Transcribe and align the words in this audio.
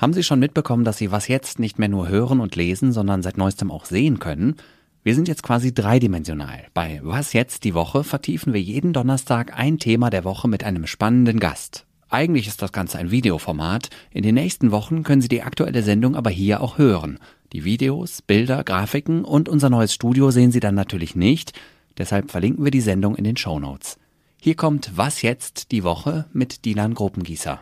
Haben 0.00 0.14
Sie 0.14 0.22
schon 0.22 0.38
mitbekommen, 0.38 0.84
dass 0.84 0.96
Sie 0.96 1.12
was 1.12 1.28
jetzt 1.28 1.58
nicht 1.58 1.78
mehr 1.78 1.90
nur 1.90 2.08
hören 2.08 2.40
und 2.40 2.56
lesen, 2.56 2.90
sondern 2.90 3.20
seit 3.22 3.36
neuestem 3.36 3.70
auch 3.70 3.84
sehen 3.84 4.18
können? 4.18 4.56
Wir 5.02 5.14
sind 5.14 5.28
jetzt 5.28 5.42
quasi 5.42 5.74
dreidimensional. 5.74 6.68
Bei 6.72 7.00
Was 7.02 7.34
jetzt 7.34 7.64
die 7.64 7.74
Woche 7.74 8.02
vertiefen 8.02 8.54
wir 8.54 8.62
jeden 8.62 8.94
Donnerstag 8.94 9.58
ein 9.58 9.78
Thema 9.78 10.08
der 10.08 10.24
Woche 10.24 10.48
mit 10.48 10.64
einem 10.64 10.86
spannenden 10.86 11.38
Gast. 11.38 11.84
Eigentlich 12.08 12.48
ist 12.48 12.62
das 12.62 12.72
Ganze 12.72 12.96
ein 12.96 13.10
Videoformat. 13.10 13.90
In 14.10 14.22
den 14.22 14.36
nächsten 14.36 14.70
Wochen 14.70 15.02
können 15.02 15.20
Sie 15.20 15.28
die 15.28 15.42
aktuelle 15.42 15.82
Sendung 15.82 16.16
aber 16.16 16.30
hier 16.30 16.62
auch 16.62 16.78
hören. 16.78 17.18
Die 17.52 17.64
Videos, 17.64 18.22
Bilder, 18.22 18.64
Grafiken 18.64 19.22
und 19.26 19.50
unser 19.50 19.68
neues 19.68 19.92
Studio 19.92 20.30
sehen 20.30 20.50
Sie 20.50 20.60
dann 20.60 20.74
natürlich 20.74 21.14
nicht. 21.14 21.52
Deshalb 21.98 22.30
verlinken 22.30 22.64
wir 22.64 22.70
die 22.70 22.80
Sendung 22.80 23.16
in 23.16 23.24
den 23.24 23.36
Show 23.36 23.60
Notes. 23.60 23.98
Hier 24.40 24.54
kommt 24.54 24.92
Was 24.96 25.20
jetzt 25.20 25.72
die 25.72 25.84
Woche 25.84 26.24
mit 26.32 26.64
Dilan 26.64 26.94
Gruppengießer. 26.94 27.60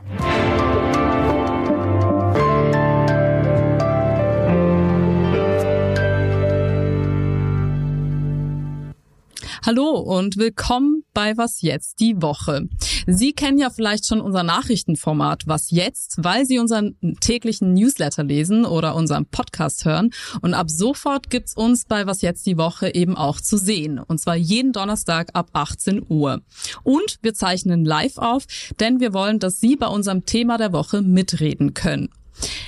Hallo 9.67 9.99
und 9.99 10.37
willkommen 10.37 11.03
bei 11.15 11.37
Was 11.37 11.63
jetzt 11.63 11.99
die 11.99 12.23
Woche. 12.23 12.69
Sie 13.09 13.33
kennen 13.33 13.59
ja 13.59 13.71
vielleicht 13.71 14.07
schon 14.07 14.21
unser 14.21 14.45
Nachrichtenformat 14.45 15.49
Was 15.49 15.73
jetzt, 15.73 16.17
weil 16.19 16.47
Sie 16.47 16.61
unseren 16.61 16.97
täglichen 17.21 17.75
Newsletter 17.75 18.23
lesen 18.23 18.65
oder 18.65 18.95
unseren 18.95 19.27
Podcast 19.27 19.85
hören. 19.85 20.11
Und 20.43 20.55
ab 20.55 20.71
sofort 20.71 21.29
gibt's 21.29 21.57
uns 21.57 21.87
bei 21.87 22.07
Was 22.07 22.23
jetzt 22.23 22.47
die 22.47 22.57
Woche 22.57 22.95
eben 22.95 23.17
auch 23.17 23.41
zu 23.41 23.59
sehen. 23.59 23.99
Und 23.99 24.21
zwar 24.21 24.37
jeden 24.37 24.73
Donnerstag 24.73 25.31
ab 25.33 25.51
18 25.55 26.07
Uhr. 26.09 26.41
Und 26.85 27.19
wir 27.23 27.35
zeichnen 27.35 27.85
live 27.85 28.19
auf, 28.19 28.45
denn 28.79 29.01
wir 29.01 29.13
wollen, 29.13 29.41
dass 29.41 29.59
Sie 29.59 29.75
bei 29.75 29.89
unserem 29.89 30.25
Thema 30.25 30.57
der 30.57 30.73
Woche 30.73 31.03
mitreden 31.03 31.75
können. 31.75 32.11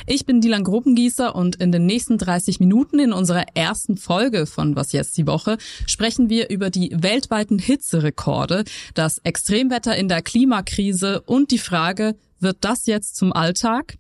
Ich 0.06 0.26
bin 0.26 0.40
Dilan 0.40 0.64
Gruppengießer 0.64 1.34
und 1.34 1.56
in 1.56 1.72
den 1.72 1.86
nächsten 1.86 2.18
30 2.18 2.60
Minuten 2.60 2.98
in 2.98 3.12
unserer 3.12 3.44
ersten 3.54 3.96
Folge 3.96 4.46
von 4.46 4.76
Was 4.76 4.92
jetzt 4.92 5.16
die 5.16 5.26
Woche 5.26 5.56
sprechen 5.86 6.28
wir 6.28 6.50
über 6.50 6.70
die 6.70 6.90
weltweiten 6.94 7.58
Hitzerekorde, 7.58 8.64
das 8.94 9.18
Extremwetter 9.18 9.96
in 9.96 10.08
der 10.08 10.22
Klimakrise 10.22 11.20
und 11.22 11.50
die 11.50 11.58
Frage, 11.58 12.16
wird 12.40 12.58
das 12.60 12.86
jetzt 12.86 13.16
zum 13.16 13.32
Alltag? 13.32 13.96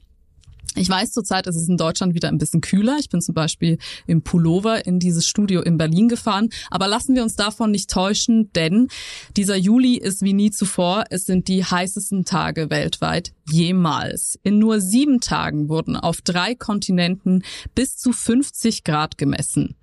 Ich 0.76 0.88
weiß, 0.88 1.10
zurzeit 1.12 1.46
ist 1.46 1.56
es 1.56 1.68
in 1.68 1.76
Deutschland 1.76 2.14
wieder 2.14 2.28
ein 2.28 2.38
bisschen 2.38 2.60
kühler. 2.60 2.96
Ich 3.00 3.08
bin 3.08 3.20
zum 3.20 3.34
Beispiel 3.34 3.78
im 4.06 4.22
Pullover 4.22 4.86
in 4.86 5.00
dieses 5.00 5.26
Studio 5.26 5.62
in 5.62 5.78
Berlin 5.78 6.08
gefahren. 6.08 6.48
Aber 6.70 6.86
lassen 6.86 7.14
wir 7.14 7.22
uns 7.22 7.34
davon 7.34 7.70
nicht 7.70 7.90
täuschen, 7.90 8.52
denn 8.52 8.88
dieser 9.36 9.56
Juli 9.56 9.96
ist 9.96 10.22
wie 10.22 10.32
nie 10.32 10.50
zuvor. 10.50 11.04
Es 11.10 11.26
sind 11.26 11.48
die 11.48 11.64
heißesten 11.64 12.24
Tage 12.24 12.70
weltweit 12.70 13.32
jemals. 13.50 14.38
In 14.42 14.58
nur 14.58 14.80
sieben 14.80 15.20
Tagen 15.20 15.68
wurden 15.68 15.96
auf 15.96 16.20
drei 16.22 16.54
Kontinenten 16.54 17.42
bis 17.74 17.96
zu 17.96 18.12
50 18.12 18.84
Grad 18.84 19.18
gemessen. 19.18 19.74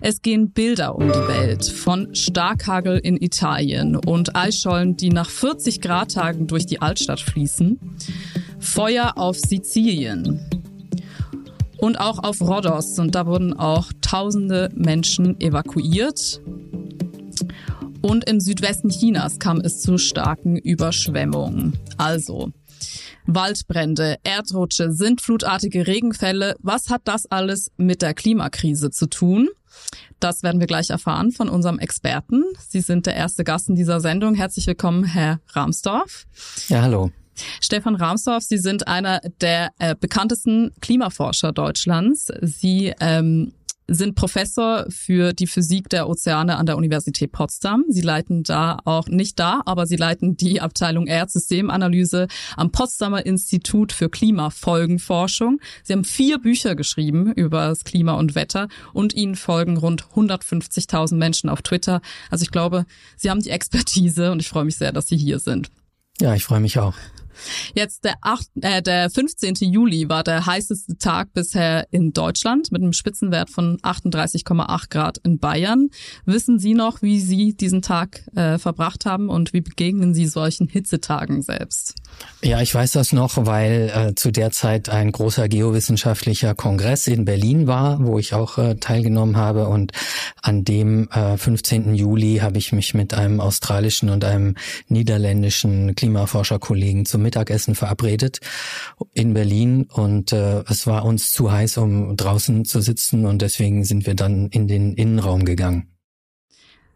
Es 0.00 0.22
gehen 0.22 0.50
Bilder 0.50 0.96
um 0.96 1.06
die 1.06 1.28
Welt 1.28 1.64
von 1.66 2.14
Starkhagel 2.14 2.98
in 2.98 3.16
Italien 3.16 3.96
und 3.96 4.34
Eisschollen, 4.34 4.96
die 4.96 5.10
nach 5.10 5.30
40 5.30 5.80
Grad 5.80 6.12
Tagen 6.12 6.46
durch 6.46 6.66
die 6.66 6.82
Altstadt 6.82 7.20
fließen. 7.20 7.78
Feuer 8.62 9.12
auf 9.16 9.38
Sizilien 9.38 10.40
und 11.78 12.00
auch 12.00 12.20
auf 12.20 12.40
Rhodos. 12.40 12.98
Und 12.98 13.14
da 13.14 13.26
wurden 13.26 13.52
auch 13.52 13.92
tausende 14.00 14.70
Menschen 14.74 15.38
evakuiert. 15.40 16.40
Und 18.00 18.28
im 18.28 18.40
Südwesten 18.40 18.88
Chinas 18.88 19.38
kam 19.38 19.60
es 19.60 19.80
zu 19.80 19.98
starken 19.98 20.56
Überschwemmungen. 20.56 21.78
Also 21.98 22.52
Waldbrände, 23.26 24.16
Erdrutsche, 24.24 24.92
sintflutartige 24.92 25.86
Regenfälle. 25.86 26.56
Was 26.60 26.88
hat 26.88 27.02
das 27.04 27.26
alles 27.26 27.70
mit 27.76 28.00
der 28.00 28.14
Klimakrise 28.14 28.90
zu 28.90 29.06
tun? 29.06 29.48
Das 30.20 30.42
werden 30.42 30.60
wir 30.60 30.66
gleich 30.66 30.90
erfahren 30.90 31.32
von 31.32 31.48
unserem 31.48 31.78
Experten. 31.78 32.44
Sie 32.68 32.80
sind 32.80 33.06
der 33.06 33.16
erste 33.16 33.44
Gast 33.44 33.68
in 33.68 33.74
dieser 33.74 34.00
Sendung. 34.00 34.34
Herzlich 34.34 34.66
willkommen, 34.66 35.04
Herr 35.04 35.40
Ramsdorf. 35.54 36.26
Ja, 36.68 36.82
hallo. 36.82 37.10
Stefan 37.60 37.94
Ramsdorf, 37.94 38.42
Sie 38.42 38.58
sind 38.58 38.86
einer 38.86 39.20
der 39.40 39.70
äh, 39.78 39.94
bekanntesten 39.98 40.72
Klimaforscher 40.80 41.52
Deutschlands. 41.52 42.32
Sie 42.42 42.92
ähm, 43.00 43.52
sind 43.94 44.14
Professor 44.14 44.86
für 44.88 45.32
die 45.32 45.46
Physik 45.46 45.88
der 45.88 46.08
Ozeane 46.08 46.56
an 46.56 46.66
der 46.66 46.76
Universität 46.76 47.32
Potsdam. 47.32 47.84
Sie 47.88 48.00
leiten 48.00 48.42
da 48.42 48.78
auch 48.84 49.08
nicht 49.08 49.38
da, 49.38 49.62
aber 49.66 49.86
sie 49.86 49.96
leiten 49.96 50.36
die 50.36 50.60
Abteilung 50.60 51.06
Erdsystemanalyse 51.06 52.28
am 52.56 52.70
Potsdamer 52.70 53.24
Institut 53.26 53.92
für 53.92 54.08
Klimafolgenforschung. 54.08 55.60
Sie 55.82 55.92
haben 55.92 56.04
vier 56.04 56.38
Bücher 56.38 56.74
geschrieben 56.74 57.32
über 57.32 57.68
das 57.68 57.84
Klima 57.84 58.14
und 58.14 58.34
Wetter 58.34 58.68
und 58.92 59.14
ihnen 59.14 59.34
folgen 59.34 59.76
rund 59.76 60.04
150.000 60.14 61.16
Menschen 61.16 61.48
auf 61.48 61.62
Twitter. 61.62 62.00
Also 62.30 62.42
ich 62.42 62.50
glaube, 62.50 62.86
Sie 63.16 63.30
haben 63.30 63.40
die 63.40 63.50
Expertise 63.50 64.32
und 64.32 64.40
ich 64.40 64.48
freue 64.48 64.64
mich 64.64 64.76
sehr, 64.76 64.92
dass 64.92 65.08
Sie 65.08 65.16
hier 65.16 65.38
sind. 65.38 65.70
Ja, 66.20 66.34
ich 66.34 66.44
freue 66.44 66.60
mich 66.60 66.78
auch. 66.78 66.94
Jetzt 67.74 68.04
der, 68.04 68.14
8, 68.20 68.46
äh, 68.60 68.82
der 68.82 69.10
15. 69.10 69.54
Juli 69.60 70.08
war 70.08 70.22
der 70.22 70.46
heißeste 70.46 70.98
Tag 70.98 71.32
bisher 71.32 71.86
in 71.90 72.12
Deutschland 72.12 72.72
mit 72.72 72.82
einem 72.82 72.92
Spitzenwert 72.92 73.50
von 73.50 73.78
38,8 73.78 74.90
Grad 74.90 75.18
in 75.18 75.38
Bayern. 75.38 75.88
Wissen 76.24 76.58
Sie 76.58 76.74
noch, 76.74 77.02
wie 77.02 77.20
Sie 77.20 77.54
diesen 77.54 77.82
Tag 77.82 78.22
äh, 78.34 78.58
verbracht 78.58 79.06
haben 79.06 79.28
und 79.28 79.52
wie 79.52 79.60
begegnen 79.60 80.14
Sie 80.14 80.26
solchen 80.26 80.68
Hitzetagen 80.68 81.42
selbst? 81.42 81.94
Ja, 82.42 82.60
ich 82.60 82.74
weiß 82.74 82.92
das 82.92 83.12
noch, 83.12 83.36
weil 83.46 83.90
äh, 83.94 84.14
zu 84.14 84.32
der 84.32 84.50
Zeit 84.50 84.88
ein 84.88 85.12
großer 85.12 85.48
geowissenschaftlicher 85.48 86.54
Kongress 86.54 87.06
in 87.06 87.24
Berlin 87.24 87.66
war, 87.66 88.04
wo 88.04 88.18
ich 88.18 88.34
auch 88.34 88.58
äh, 88.58 88.74
teilgenommen 88.76 89.36
habe. 89.36 89.68
Und 89.68 89.92
an 90.42 90.64
dem 90.64 91.08
äh, 91.10 91.36
15. 91.36 91.94
Juli 91.94 92.38
habe 92.42 92.58
ich 92.58 92.72
mich 92.72 92.94
mit 92.94 93.14
einem 93.14 93.40
australischen 93.40 94.10
und 94.10 94.24
einem 94.24 94.56
niederländischen 94.88 95.94
Klimaforscherkollegen 95.94 97.06
zum 97.06 97.21
Mittagessen 97.22 97.74
verabredet 97.74 98.40
in 99.14 99.34
Berlin. 99.34 99.84
Und 99.92 100.32
äh, 100.32 100.62
es 100.68 100.86
war 100.86 101.04
uns 101.04 101.32
zu 101.32 101.50
heiß, 101.50 101.78
um 101.78 102.16
draußen 102.16 102.64
zu 102.64 102.80
sitzen. 102.80 103.26
Und 103.26 103.42
deswegen 103.42 103.84
sind 103.84 104.06
wir 104.06 104.14
dann 104.14 104.48
in 104.48 104.68
den 104.68 104.94
Innenraum 104.94 105.44
gegangen. 105.44 105.91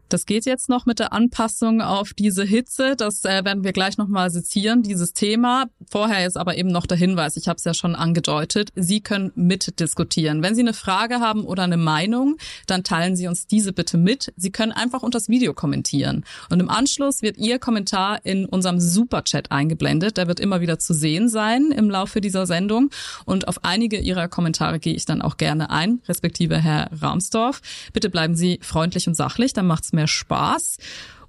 Das 0.09 0.27
geht 0.27 0.47
jetzt 0.47 0.69
noch 0.69 0.87
mit 0.87 0.99
der 0.99 1.12
Anpassung 1.12 1.81
auf 1.81 2.15
diese 2.15 2.44
Hitze. 2.44 2.94
Das 2.97 3.25
äh, 3.25 3.44
werden 3.44 3.65
wir 3.65 3.72
gleich 3.72 3.99
nochmal 3.99 4.31
sezieren, 4.31 4.83
dieses 4.83 5.12
Thema. 5.12 5.67
Vorher 5.91 6.27
ist 6.27 6.37
aber 6.37 6.56
eben 6.56 6.71
noch 6.71 6.87
der 6.87 6.97
Hinweis, 6.97 7.37
ich 7.37 7.49
habe 7.49 7.56
es 7.56 7.65
ja 7.65 7.75
schon 7.75 7.94
angedeutet, 7.94 8.71
Sie 8.77 9.00
können 9.00 9.33
mitdiskutieren. 9.34 10.43
Wenn 10.43 10.55
Sie 10.55 10.61
eine 10.61 10.75
Frage 10.75 11.21
haben 11.21 11.44
oder 11.44 11.65
eine 11.65 11.77
Meinung, 11.77 12.37
dann 12.67 12.84
teilen 12.84 13.17
Sie 13.17 13.27
uns 13.27 13.47
diese 13.47 13.72
bitte 13.72 13.99
mit. 13.99 14.33
Sie 14.37 14.50
können 14.50 14.72
einfach 14.72 15.03
unter 15.03 15.17
das 15.17 15.28
Video 15.28 15.55
kommentieren. 15.55 16.25
Und 16.50 16.61
im 16.61 16.69
Anschluss 16.69 17.23
wird 17.23 17.37
Ihr 17.38 17.59
Kommentar 17.59 18.25
in 18.25 18.44
unserem 18.47 18.81
Superchat 18.81 19.50
eingeblendet. 19.50 20.17
Der 20.19 20.28
wird 20.28 20.41
immer 20.41 20.61
wieder 20.61 20.78
zu 20.78 20.94
sehen 20.94 21.28
sein 21.28 21.73
im 21.73 21.91
Laufe 21.91 22.21
dieser 22.21 22.47
Sendung. 22.47 22.91
Und 23.25 23.49
auf 23.49 23.65
einige 23.65 23.99
Ihrer 23.99 24.28
Kommentare 24.28 24.78
gehe 24.78 24.94
ich 24.94 25.05
dann 25.05 25.23
auch 25.23 25.37
gerne 25.37 25.71
ein, 25.71 26.00
respektive 26.06 26.59
Herr 26.59 26.91
Ramsdorf. 26.93 27.61
Bitte 27.93 28.11
bleiben 28.11 28.37
Sie 28.37 28.59
freundlich 28.62 29.09
und 29.09 29.15
sachlich, 29.15 29.53
dann 29.53 29.67
macht's 29.67 29.93
mehr 29.96 30.06
Spaß. 30.06 30.76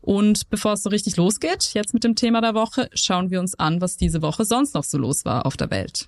Und 0.01 0.49
bevor 0.49 0.73
es 0.73 0.83
so 0.83 0.89
richtig 0.89 1.17
losgeht, 1.17 1.73
jetzt 1.73 1.93
mit 1.93 2.03
dem 2.03 2.15
Thema 2.15 2.39
der 2.39 2.53
Woche, 2.53 2.89
schauen 2.93 3.29
wir 3.31 3.39
uns 3.39 3.55
an, 3.55 3.81
was 3.81 3.97
diese 3.97 4.21
Woche 4.21 4.45
sonst 4.45 4.73
noch 4.75 4.83
so 4.83 4.97
los 4.97 5.25
war 5.25 5.45
auf 5.45 5.57
der 5.57 5.69
Welt. 5.71 6.07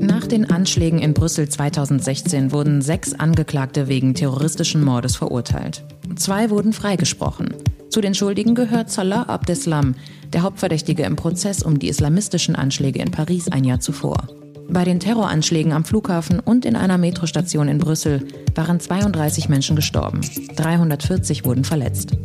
Nach 0.00 0.26
den 0.26 0.50
Anschlägen 0.50 0.98
in 1.00 1.14
Brüssel 1.14 1.48
2016 1.48 2.50
wurden 2.50 2.82
sechs 2.82 3.12
Angeklagte 3.14 3.88
wegen 3.88 4.14
terroristischen 4.14 4.82
Mordes 4.82 5.16
verurteilt. 5.16 5.84
Zwei 6.16 6.50
wurden 6.50 6.72
freigesprochen. 6.72 7.54
Zu 7.90 8.00
den 8.00 8.14
Schuldigen 8.14 8.56
gehört 8.56 8.90
Salah 8.90 9.24
Abdeslam, 9.24 9.94
der 10.34 10.42
Hauptverdächtige 10.42 11.04
im 11.04 11.16
Prozess 11.16 11.62
um 11.62 11.78
die 11.78 11.88
islamistischen 11.88 12.56
Anschläge 12.56 13.00
in 13.00 13.10
Paris 13.10 13.48
ein 13.48 13.64
Jahr 13.64 13.80
zuvor. 13.80 14.28
Bei 14.68 14.84
den 14.84 14.98
Terroranschlägen 14.98 15.72
am 15.72 15.84
Flughafen 15.84 16.40
und 16.40 16.64
in 16.64 16.74
einer 16.74 16.98
Metrostation 16.98 17.68
in 17.68 17.78
Brüssel 17.78 18.26
waren 18.54 18.80
32 18.80 19.48
Menschen 19.48 19.76
gestorben. 19.76 20.20
340 20.56 21.44
wurden 21.44 21.64
verletzt. 21.64 22.16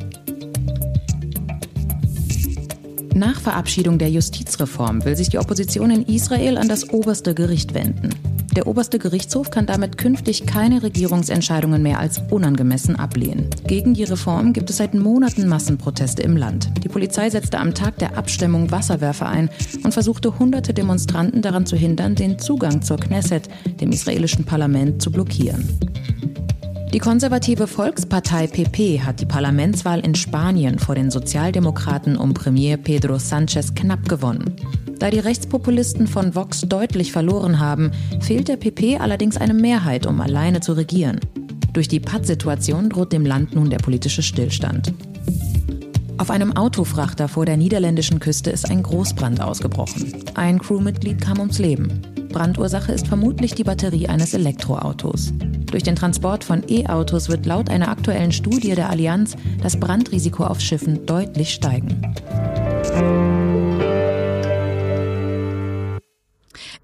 Nach 3.19 3.42
Verabschiedung 3.42 3.98
der 3.98 4.10
Justizreform 4.10 5.04
will 5.04 5.18
sich 5.18 5.27
die 5.27 5.39
Opposition 5.39 5.92
in 5.92 6.06
Israel 6.06 6.57
an 6.57 6.69
das 6.69 6.89
oberste 6.89 7.36
Gericht 7.36 7.74
wenden. 7.74 8.12
Der 8.56 8.66
oberste 8.66 8.98
Gerichtshof 8.98 9.51
kann 9.51 9.66
damit 9.66 9.98
künftig 9.98 10.45
keine 10.45 10.83
Regierungsentscheidungen 10.83 11.83
mehr 11.83 12.00
als 12.00 12.21
unangemessen 12.30 12.95
ablehnen. 12.95 13.50
Gegen 13.68 13.94
die 13.94 14.06
Reform 14.06 14.54
gibt 14.54 14.69
es 14.69 14.77
seit 14.77 14.94
Monaten 14.94 15.50
Massenproteste 15.50 16.21
im 16.21 16.38
Land. 16.38 16.69
Die 16.81 16.88
Polizei 16.88 17.30
setzte 17.30 17.60
am 17.60 17.74
Tag 17.74 17.98
der 17.98 18.18
Abstimmung 18.18 18.71
Wasserwerfer 18.71 19.27
ein 19.27 19.50
und 19.83 19.92
versuchte 19.94 20.39
hunderte 20.39 20.74
Demonstranten 20.74 21.42
daran 21.42 21.65
zu 21.65 21.75
hindern, 21.75 22.15
den 22.15 22.39
Zugang 22.39 22.81
zur 22.81 22.95
Knesset, 22.95 23.50
dem 23.81 23.92
israelischen 23.92 24.45
Parlament, 24.45 25.01
zu 25.01 25.12
blockieren. 25.12 25.68
Die 26.91 26.97
konservative 26.97 27.68
Volkspartei 27.68 28.47
PP 28.47 29.01
hat 29.01 29.19
die 29.21 29.27
Parlamentswahl 29.27 30.00
in 30.00 30.15
Spanien 30.15 30.80
vor 30.80 30.95
den 30.95 31.12
Sozialdemokraten 31.12 32.18
um 32.18 32.33
Premier 32.33 32.77
Pedro 32.77 33.19
Sanchez 33.19 33.75
knapp 33.75 34.09
gewonnen. 34.09 34.56
Da 34.97 35.12
die 35.12 35.19
Rechtspopulisten 35.19 36.07
von 36.07 36.33
Vox 36.33 36.62
deutlich 36.62 37.12
verloren 37.12 37.59
haben, 37.59 37.91
fehlt 38.21 38.47
der 38.47 38.57
PP 38.57 38.97
allerdings 38.97 39.38
eine 39.38 39.53
Mehrheit, 39.53 40.07
um 40.07 40.19
alleine 40.19 40.62
zu 40.62 40.74
regieren. 40.74 41.19
Durch 41.74 41.88
die 41.88 42.00
Pattsituation 42.00 42.89
droht 42.89 43.13
dem 43.13 43.24
Land 43.25 43.53
nun 43.53 43.69
der 43.69 43.77
politische 43.77 44.24
Stillstand. 44.24 44.91
Auf 46.18 46.31
einem 46.31 46.57
Autofrachter 46.57 47.27
vor 47.27 47.45
der 47.45 47.56
niederländischen 47.56 48.19
Küste 48.19 48.50
ist 48.50 48.69
ein 48.69 48.81
Großbrand 48.81 49.41
ausgebrochen. 49.41 50.12
Ein 50.33 50.57
Crewmitglied 50.57 51.21
kam 51.21 51.39
ums 51.39 51.59
Leben. 51.59 52.01
Brandursache 52.30 52.91
ist 52.91 53.07
vermutlich 53.07 53.53
die 53.53 53.63
Batterie 53.63 54.07
eines 54.07 54.33
Elektroautos. 54.33 55.31
Durch 55.71 55.83
den 55.83 55.95
Transport 55.95 56.44
von 56.44 56.63
E-Autos 56.68 57.30
wird 57.30 57.45
laut 57.45 57.69
einer 57.69 57.89
aktuellen 57.89 58.31
Studie 58.31 58.75
der 58.75 58.89
Allianz 58.89 59.36
das 59.62 59.80
Brandrisiko 59.80 60.44
auf 60.44 60.60
Schiffen 60.60 61.06
deutlich 61.06 61.54
steigen. 61.54 62.01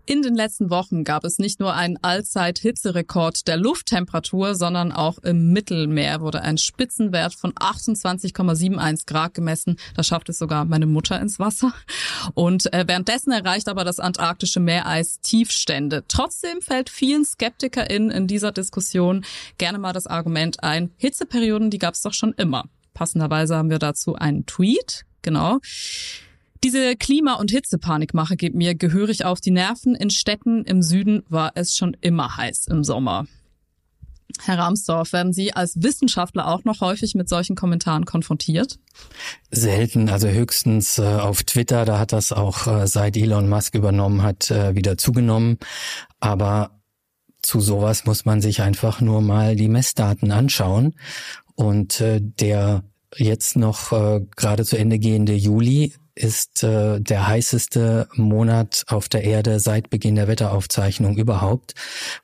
In 0.08 0.22
den 0.22 0.36
letzten 0.36 0.70
Wochen 0.70 1.04
gab 1.04 1.24
es 1.24 1.40
nicht 1.40 1.60
nur 1.60 1.74
einen 1.74 1.98
Allzeit-Hitzerekord 2.00 3.48
der 3.48 3.58
Lufttemperatur, 3.58 4.54
sondern 4.54 4.92
auch 4.92 5.18
im 5.20 5.52
Mittelmeer 5.52 6.22
wurde 6.22 6.44
ein 6.44 6.60
Spitzenwert 6.60 7.34
von 7.34 7.54
28,71 7.54 9.08
Grad 9.08 9.34
gemessen. 9.34 9.78
Da 9.96 10.04
schafft 10.04 10.30
es 10.30 10.38
sogar 10.38 10.66
meine 10.66 10.86
Mutter 10.86 11.20
ins 11.20 11.40
Wasser. 11.40 11.74
Und 12.36 12.72
äh, 12.72 12.84
währenddessen 12.88 13.32
erreicht 13.32 13.68
aber 13.68 13.84
das 13.84 14.00
antarktische 14.00 14.60
Meereis 14.60 15.22
Tiefstände. 15.22 16.04
Trotzdem 16.08 16.62
fällt 16.62 16.92
vielen 16.92 17.26
SkeptikerInnen 17.26 18.12
in 18.12 18.28
dieser 18.28 18.52
Diskussion 18.52 19.26
gerne 19.58 19.80
mal 19.80 19.94
das 19.94 20.06
Argument 20.06 20.64
ein, 20.64 20.92
Hitzeperioden, 20.98 21.72
die 21.72 21.80
gab 21.80 21.96
es 21.96 22.04
doch 22.04 22.14
schon 22.14 22.34
immer. 22.34 22.66
Passenderweise 22.94 23.56
haben 23.56 23.72
wir 23.72 23.80
dazu 23.80 24.14
einen 24.14 24.46
Tweet. 24.46 25.06
Genau. 25.24 25.60
Diese 26.66 26.96
Klima- 26.96 27.36
und 27.36 27.52
Hitzepanikmache 27.52 28.36
geht 28.36 28.56
mir 28.56 28.74
gehörig 28.74 29.24
auf 29.24 29.40
die 29.40 29.52
Nerven. 29.52 29.94
In 29.94 30.10
Städten 30.10 30.66
im 30.66 30.82
Süden 30.82 31.22
war 31.30 31.52
es 31.54 31.78
schon 31.78 31.96
immer 32.02 32.38
heiß 32.38 32.66
im 32.66 32.84
Sommer. 32.84 33.28
Herr 34.42 34.58
Ramsdorf, 34.58 35.14
werden 35.14 35.32
Sie 35.32 35.54
als 35.54 35.84
Wissenschaftler 35.84 36.48
auch 36.48 36.64
noch 36.64 36.82
häufig 36.82 37.14
mit 37.14 37.30
solchen 37.30 37.56
Kommentaren 37.56 38.06
konfrontiert? 38.06 38.80
Selten, 39.52 40.10
also 40.10 40.28
höchstens 40.28 40.98
äh, 40.98 41.04
auf 41.04 41.44
Twitter, 41.44 41.86
da 41.86 42.00
hat 42.00 42.12
das 42.12 42.32
auch 42.32 42.66
äh, 42.66 42.88
seit 42.88 43.16
Elon 43.16 43.48
Musk 43.48 43.76
übernommen 43.76 44.24
hat, 44.24 44.50
äh, 44.50 44.74
wieder 44.74 44.98
zugenommen. 44.98 45.60
Aber 46.20 46.82
zu 47.44 47.62
sowas 47.62 48.06
muss 48.06 48.26
man 48.26 48.42
sich 48.42 48.64
einfach 48.64 49.02
nur 49.02 49.22
mal 49.22 49.56
die 49.56 49.70
Messdaten 49.70 50.32
anschauen. 50.32 50.96
Und 51.54 52.02
äh, 52.02 52.22
der 52.22 52.84
jetzt 53.16 53.56
noch 53.56 53.92
äh, 53.92 54.22
gerade 54.36 54.66
zu 54.66 54.80
Ende 54.80 54.98
gehende 54.98 55.36
Juli 55.36 55.94
ist 56.16 56.64
äh, 56.64 57.00
der 57.00 57.28
heißeste 57.28 58.08
Monat 58.16 58.86
auf 58.88 59.10
der 59.10 59.24
Erde 59.24 59.60
seit 59.60 59.90
Beginn 59.90 60.16
der 60.16 60.28
Wetteraufzeichnung 60.28 61.18
überhaupt. 61.18 61.74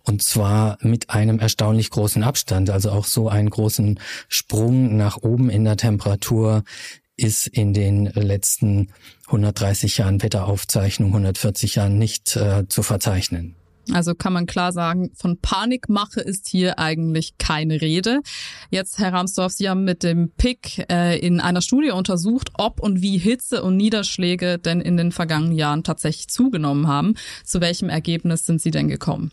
Und 0.04 0.24
zwar 0.24 0.78
mit 0.82 1.10
einem 1.10 1.40
erstaunlich 1.40 1.90
großen 1.90 2.24
Abstand. 2.24 2.70
Also 2.70 2.92
auch 2.92 3.06
so 3.06 3.30
einen 3.30 3.50
großen 3.50 4.00
Sprung 4.30 4.96
nach 4.96 5.18
oben 5.18 5.50
in 5.50 5.66
der 5.66 5.78
Temperatur 5.78 6.64
ist 7.18 7.48
in 7.48 7.74
den 7.74 8.06
letzten 8.06 8.92
130 9.28 9.98
Jahren 9.98 10.24
Wetteraufzeichnung, 10.24 11.10
140 11.10 11.76
Jahren 11.76 11.98
nicht 11.98 12.36
äh, 12.36 12.68
zu 12.68 12.84
verzeichnen. 12.84 13.56
Also 13.92 14.16
kann 14.16 14.34
man 14.34 14.46
klar 14.46 14.72
sagen, 14.72 15.12
von 15.16 15.38
Panikmache 15.40 16.22
ist 16.22 16.48
hier 16.48 16.80
eigentlich 16.80 17.38
keine 17.38 17.82
Rede. 17.82 18.22
Jetzt, 18.70 19.00
Herr 19.00 19.14
Ramsdorf, 19.14 19.52
Sie 19.52 19.70
haben 19.70 19.84
mit 19.84 20.04
dem 20.04 20.32
PIC 20.32 20.86
äh, 20.90 21.20
in 21.20 21.40
einer 21.40 21.62
Studie 21.62 21.92
untersucht, 21.92 22.52
ob 22.58 22.80
und 22.80 23.02
wie 23.02 23.18
Hitze 23.18 23.64
und 23.64 23.78
Niederschläge 23.78 24.60
denn 24.60 24.82
in 24.82 24.98
den 24.98 25.12
vergangenen 25.12 25.54
Jahren 25.54 25.84
tatsächlich 25.84 26.28
zugenommen 26.28 26.88
haben. 26.88 27.16
Zu 27.44 27.62
welchem 27.62 27.90
Ergebnis 27.90 28.46
sind 28.46 28.62
Sie 28.62 28.72
denn 28.72 28.88
gekommen? 28.88 29.32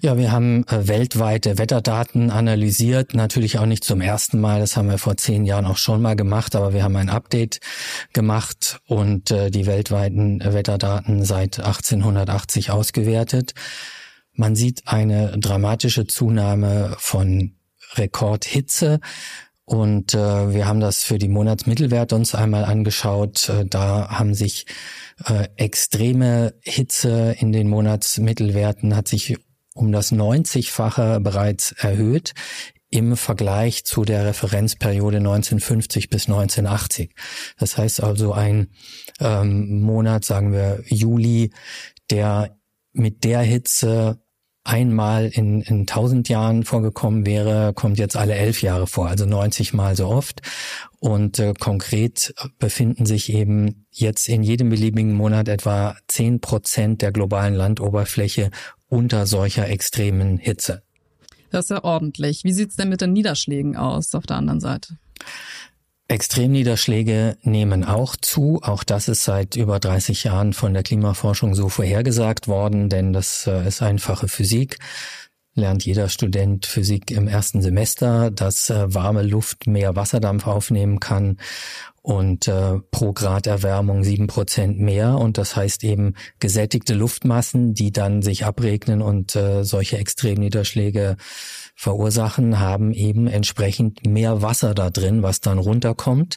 Ja, 0.00 0.16
wir 0.16 0.32
haben 0.32 0.64
äh, 0.68 0.88
weltweite 0.88 1.58
Wetterdaten 1.58 2.30
analysiert, 2.30 3.14
natürlich 3.14 3.58
auch 3.58 3.66
nicht 3.66 3.84
zum 3.84 4.00
ersten 4.00 4.40
Mal, 4.40 4.60
das 4.60 4.76
haben 4.76 4.88
wir 4.88 4.98
vor 4.98 5.16
zehn 5.16 5.44
Jahren 5.44 5.66
auch 5.66 5.76
schon 5.76 6.02
mal 6.02 6.16
gemacht, 6.16 6.56
aber 6.56 6.72
wir 6.72 6.82
haben 6.82 6.96
ein 6.96 7.08
Update 7.08 7.60
gemacht 8.12 8.80
und 8.86 9.30
äh, 9.30 9.50
die 9.50 9.66
weltweiten 9.66 10.40
Wetterdaten 10.40 11.24
seit 11.24 11.58
1880 11.60 12.70
ausgewertet. 12.70 13.54
Man 14.34 14.56
sieht 14.56 14.82
eine 14.86 15.38
dramatische 15.38 16.06
Zunahme 16.06 16.96
von 16.98 17.56
Rekordhitze. 17.94 19.00
Und 19.64 20.12
äh, 20.12 20.52
wir 20.52 20.66
haben 20.66 20.80
das 20.80 21.04
für 21.04 21.18
die 21.18 21.28
Monatsmittelwerte 21.28 22.16
uns 22.16 22.34
einmal 22.34 22.64
angeschaut. 22.64 23.50
Da 23.66 24.08
haben 24.10 24.34
sich 24.34 24.66
extreme 25.56 26.54
Hitze 26.62 27.36
in 27.38 27.52
den 27.52 27.68
Monatsmittelwerten 27.68 28.96
hat 28.96 29.06
sich 29.06 29.36
um 29.74 29.92
das 29.92 30.12
90-fache 30.12 31.20
bereits 31.20 31.72
erhöht 31.72 32.34
im 32.92 33.16
Vergleich 33.16 33.84
zu 33.84 34.04
der 34.04 34.26
Referenzperiode 34.26 35.16
1950 35.16 36.10
bis 36.10 36.28
1980. 36.28 37.14
Das 37.58 37.78
heißt 37.78 38.02
also 38.02 38.34
ein 38.34 38.68
ähm, 39.18 39.80
Monat, 39.80 40.26
sagen 40.26 40.52
wir 40.52 40.84
Juli, 40.86 41.52
der 42.10 42.58
mit 42.92 43.24
der 43.24 43.40
Hitze 43.40 44.22
einmal 44.64 45.26
in, 45.26 45.62
in 45.62 45.80
1000 45.80 46.28
Jahren 46.28 46.64
vorgekommen 46.64 47.26
wäre, 47.26 47.72
kommt 47.74 47.98
jetzt 47.98 48.16
alle 48.16 48.34
elf 48.34 48.62
Jahre 48.62 48.86
vor, 48.86 49.08
also 49.08 49.24
90 49.26 49.72
Mal 49.72 49.96
so 49.96 50.08
oft. 50.08 50.42
Und 51.00 51.40
äh, 51.40 51.52
konkret 51.58 52.32
befinden 52.58 53.06
sich 53.06 53.32
eben 53.32 53.86
jetzt 53.90 54.28
in 54.28 54.44
jedem 54.44 54.68
beliebigen 54.68 55.14
Monat 55.14 55.48
etwa 55.48 55.96
10 56.06 56.40
Prozent 56.40 57.02
der 57.02 57.10
globalen 57.10 57.54
Landoberfläche 57.54 58.50
unter 58.92 59.26
solcher 59.26 59.68
extremen 59.68 60.36
Hitze. 60.36 60.82
Das 61.50 61.64
ist 61.64 61.70
ja 61.70 61.82
ordentlich. 61.82 62.44
Wie 62.44 62.52
sieht's 62.52 62.76
denn 62.76 62.90
mit 62.90 63.00
den 63.00 63.14
Niederschlägen 63.14 63.74
aus 63.74 64.14
auf 64.14 64.26
der 64.26 64.36
anderen 64.36 64.60
Seite? 64.60 64.98
Extremniederschläge 66.08 67.38
nehmen 67.42 67.84
auch 67.84 68.16
zu. 68.16 68.60
Auch 68.62 68.84
das 68.84 69.08
ist 69.08 69.24
seit 69.24 69.56
über 69.56 69.80
30 69.80 70.24
Jahren 70.24 70.52
von 70.52 70.74
der 70.74 70.82
Klimaforschung 70.82 71.54
so 71.54 71.70
vorhergesagt 71.70 72.48
worden, 72.48 72.90
denn 72.90 73.14
das 73.14 73.46
äh, 73.46 73.66
ist 73.66 73.80
einfache 73.80 74.28
Physik. 74.28 74.78
Lernt 75.54 75.86
jeder 75.86 76.10
Student 76.10 76.66
Physik 76.66 77.10
im 77.10 77.28
ersten 77.28 77.62
Semester, 77.62 78.30
dass 78.30 78.68
äh, 78.68 78.94
warme 78.94 79.22
Luft 79.22 79.66
mehr 79.66 79.96
Wasserdampf 79.96 80.46
aufnehmen 80.46 81.00
kann 81.00 81.38
und 82.02 82.48
äh, 82.48 82.80
pro 82.90 83.12
Grad 83.12 83.46
Erwärmung 83.46 84.02
sieben 84.02 84.26
Prozent 84.26 84.78
mehr. 84.78 85.18
Und 85.18 85.38
das 85.38 85.54
heißt 85.54 85.84
eben 85.84 86.14
gesättigte 86.40 86.94
Luftmassen, 86.94 87.74
die 87.74 87.92
dann 87.92 88.22
sich 88.22 88.44
abregnen 88.44 89.02
und 89.02 89.36
äh, 89.36 89.64
solche 89.64 89.98
Extremniederschläge 89.98 91.16
verursachen, 91.74 92.60
haben 92.60 92.92
eben 92.92 93.26
entsprechend 93.26 94.06
mehr 94.06 94.42
Wasser 94.42 94.74
da 94.74 94.90
drin, 94.90 95.22
was 95.22 95.40
dann 95.40 95.58
runterkommt. 95.58 96.36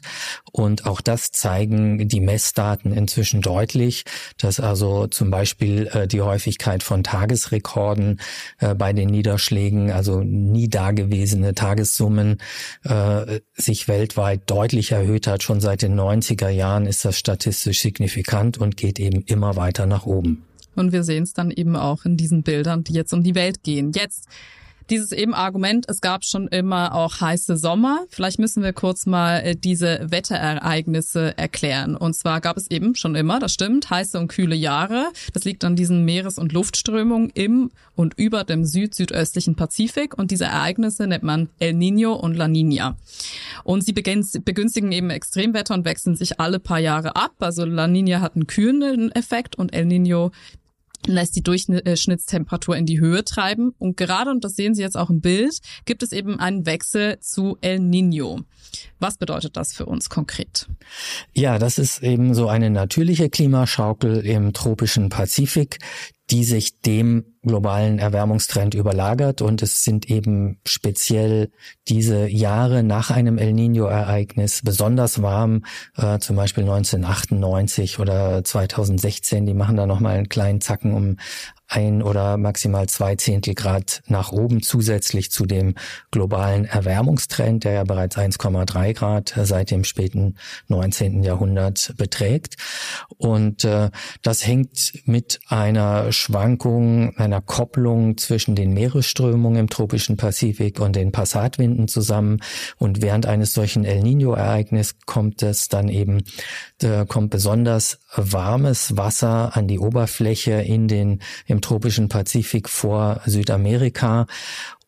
Und 0.52 0.86
auch 0.86 1.00
das 1.00 1.30
zeigen 1.30 2.08
die 2.08 2.20
Messdaten 2.20 2.92
inzwischen 2.92 3.42
deutlich, 3.42 4.04
dass 4.38 4.60
also 4.60 5.06
zum 5.06 5.30
Beispiel 5.30 5.88
äh, 5.92 6.08
die 6.08 6.22
Häufigkeit 6.22 6.82
von 6.82 7.04
Tagesrekorden 7.04 8.20
äh, 8.58 8.74
bei 8.74 8.92
den 8.92 9.08
Niederschlägen, 9.08 9.90
also 9.90 10.20
nie 10.20 10.68
dagewesene 10.68 11.54
Tagessummen, 11.54 12.38
äh, 12.84 13.40
sich 13.54 13.88
weltweit 13.88 14.42
deutlich 14.46 14.92
erhöht 14.92 15.26
hat. 15.26 15.42
Schon 15.42 15.60
seit 15.60 15.82
den 15.82 15.98
90er 15.98 16.48
Jahren 16.48 16.86
ist 16.86 17.04
das 17.04 17.18
statistisch 17.18 17.80
signifikant 17.82 18.58
und 18.58 18.76
geht 18.76 18.98
eben 18.98 19.22
immer 19.22 19.56
weiter 19.56 19.86
nach 19.86 20.06
oben. 20.06 20.44
Und 20.74 20.92
wir 20.92 21.04
sehen 21.04 21.22
es 21.22 21.32
dann 21.32 21.50
eben 21.50 21.74
auch 21.74 22.04
in 22.04 22.16
diesen 22.16 22.42
Bildern, 22.42 22.84
die 22.84 22.92
jetzt 22.92 23.12
um 23.12 23.22
die 23.22 23.34
Welt 23.34 23.62
gehen. 23.62 23.92
Jetzt 23.94 24.28
dieses 24.90 25.12
eben 25.12 25.34
Argument, 25.34 25.86
es 25.88 26.00
gab 26.00 26.24
schon 26.24 26.48
immer 26.48 26.94
auch 26.94 27.20
heiße 27.20 27.56
Sommer. 27.56 28.04
Vielleicht 28.08 28.38
müssen 28.38 28.62
wir 28.62 28.72
kurz 28.72 29.06
mal 29.06 29.38
äh, 29.38 29.56
diese 29.56 30.06
Wetterereignisse 30.10 31.36
erklären. 31.36 31.96
Und 31.96 32.14
zwar 32.14 32.40
gab 32.40 32.56
es 32.56 32.70
eben 32.70 32.94
schon 32.94 33.14
immer, 33.14 33.40
das 33.40 33.52
stimmt, 33.52 33.90
heiße 33.90 34.18
und 34.18 34.28
kühle 34.28 34.54
Jahre. 34.54 35.10
Das 35.32 35.44
liegt 35.44 35.64
an 35.64 35.76
diesen 35.76 36.04
Meeres- 36.04 36.38
und 36.38 36.52
Luftströmungen 36.52 37.30
im 37.30 37.70
und 37.94 38.14
über 38.18 38.44
dem 38.44 38.64
süd-südöstlichen 38.64 39.56
Pazifik. 39.56 40.16
Und 40.16 40.30
diese 40.30 40.44
Ereignisse 40.44 41.06
nennt 41.06 41.24
man 41.24 41.48
El 41.58 41.74
Nino 41.74 42.14
und 42.14 42.34
La 42.34 42.48
Nina. 42.48 42.96
Und 43.64 43.84
sie 43.84 43.92
begünstigen 43.92 44.92
eben 44.92 45.10
Extremwetter 45.10 45.74
und 45.74 45.84
wechseln 45.84 46.16
sich 46.16 46.40
alle 46.40 46.60
paar 46.60 46.78
Jahre 46.78 47.16
ab. 47.16 47.32
Also 47.40 47.64
La 47.64 47.88
Nina 47.88 48.20
hat 48.20 48.36
einen 48.36 48.46
kühlenden 48.46 49.10
Effekt 49.12 49.56
und 49.56 49.74
El 49.74 49.86
Nino 49.86 50.30
lässt 51.06 51.36
die 51.36 51.42
Durchschnittstemperatur 51.42 52.76
in 52.76 52.86
die 52.86 53.00
Höhe 53.00 53.24
treiben. 53.24 53.74
Und 53.78 53.96
gerade, 53.96 54.30
und 54.30 54.44
das 54.44 54.54
sehen 54.54 54.74
Sie 54.74 54.82
jetzt 54.82 54.96
auch 54.96 55.10
im 55.10 55.20
Bild, 55.20 55.58
gibt 55.84 56.02
es 56.02 56.12
eben 56.12 56.38
einen 56.38 56.66
Wechsel 56.66 57.18
zu 57.20 57.56
El 57.60 57.80
Nino. 57.80 58.40
Was 58.98 59.16
bedeutet 59.16 59.56
das 59.56 59.72
für 59.72 59.86
uns 59.86 60.08
konkret? 60.10 60.66
Ja, 61.32 61.58
das 61.58 61.78
ist 61.78 62.02
eben 62.02 62.34
so 62.34 62.48
eine 62.48 62.70
natürliche 62.70 63.30
Klimaschaukel 63.30 64.24
im 64.26 64.52
tropischen 64.52 65.08
Pazifik, 65.08 65.78
die 66.30 66.44
sich 66.44 66.80
dem 66.80 67.36
globalen 67.42 67.98
Erwärmungstrend 67.98 68.74
überlagert. 68.74 69.42
Und 69.42 69.62
es 69.62 69.84
sind 69.84 70.10
eben 70.10 70.58
speziell 70.66 71.50
diese 71.88 72.26
Jahre 72.28 72.82
nach 72.82 73.10
einem 73.10 73.38
El 73.38 73.52
Nino-Ereignis 73.52 74.62
besonders 74.64 75.22
warm, 75.22 75.64
äh, 75.96 76.18
zum 76.18 76.36
Beispiel 76.36 76.64
1998 76.64 78.00
oder 78.00 78.42
2016, 78.42 79.46
die 79.46 79.54
machen 79.54 79.76
da 79.76 79.86
nochmal 79.86 80.16
einen 80.16 80.28
kleinen 80.28 80.60
Zacken 80.60 80.94
um 80.94 81.16
ein 81.68 82.02
oder 82.02 82.36
maximal 82.36 82.88
zwei 82.88 83.16
Zehntel 83.16 83.54
Grad 83.54 84.02
nach 84.06 84.32
oben 84.32 84.62
zusätzlich 84.62 85.30
zu 85.30 85.46
dem 85.46 85.74
globalen 86.10 86.64
Erwärmungstrend, 86.64 87.64
der 87.64 87.72
ja 87.72 87.84
bereits 87.84 88.16
1,3 88.16 88.94
Grad 88.94 89.34
seit 89.42 89.70
dem 89.70 89.84
späten 89.84 90.36
19. 90.68 91.22
Jahrhundert 91.22 91.94
beträgt. 91.96 92.56
Und 93.18 93.64
äh, 93.64 93.90
das 94.22 94.46
hängt 94.46 95.02
mit 95.06 95.40
einer 95.48 96.12
Schwankung, 96.12 97.16
einer 97.16 97.40
Kopplung 97.40 98.16
zwischen 98.16 98.54
den 98.54 98.72
Meeresströmungen 98.72 99.60
im 99.60 99.68
tropischen 99.68 100.16
Pazifik 100.16 100.80
und 100.80 100.96
den 100.96 101.12
Passatwinden 101.12 101.88
zusammen. 101.88 102.38
Und 102.78 103.02
während 103.02 103.26
eines 103.26 103.52
solchen 103.52 103.84
El 103.84 104.02
Nino-Ereignisses 104.02 104.96
kommt 105.06 105.42
es 105.42 105.68
dann 105.68 105.88
eben, 105.88 106.22
äh, 106.82 107.06
kommt 107.06 107.30
besonders 107.30 107.98
warmes 108.14 108.96
Wasser 108.96 109.56
an 109.56 109.68
die 109.68 109.78
Oberfläche 109.78 110.52
in 110.52 110.88
den 110.88 111.20
im 111.56 111.62
tropischen 111.62 112.08
Pazifik 112.08 112.68
vor 112.68 113.20
Südamerika 113.24 114.26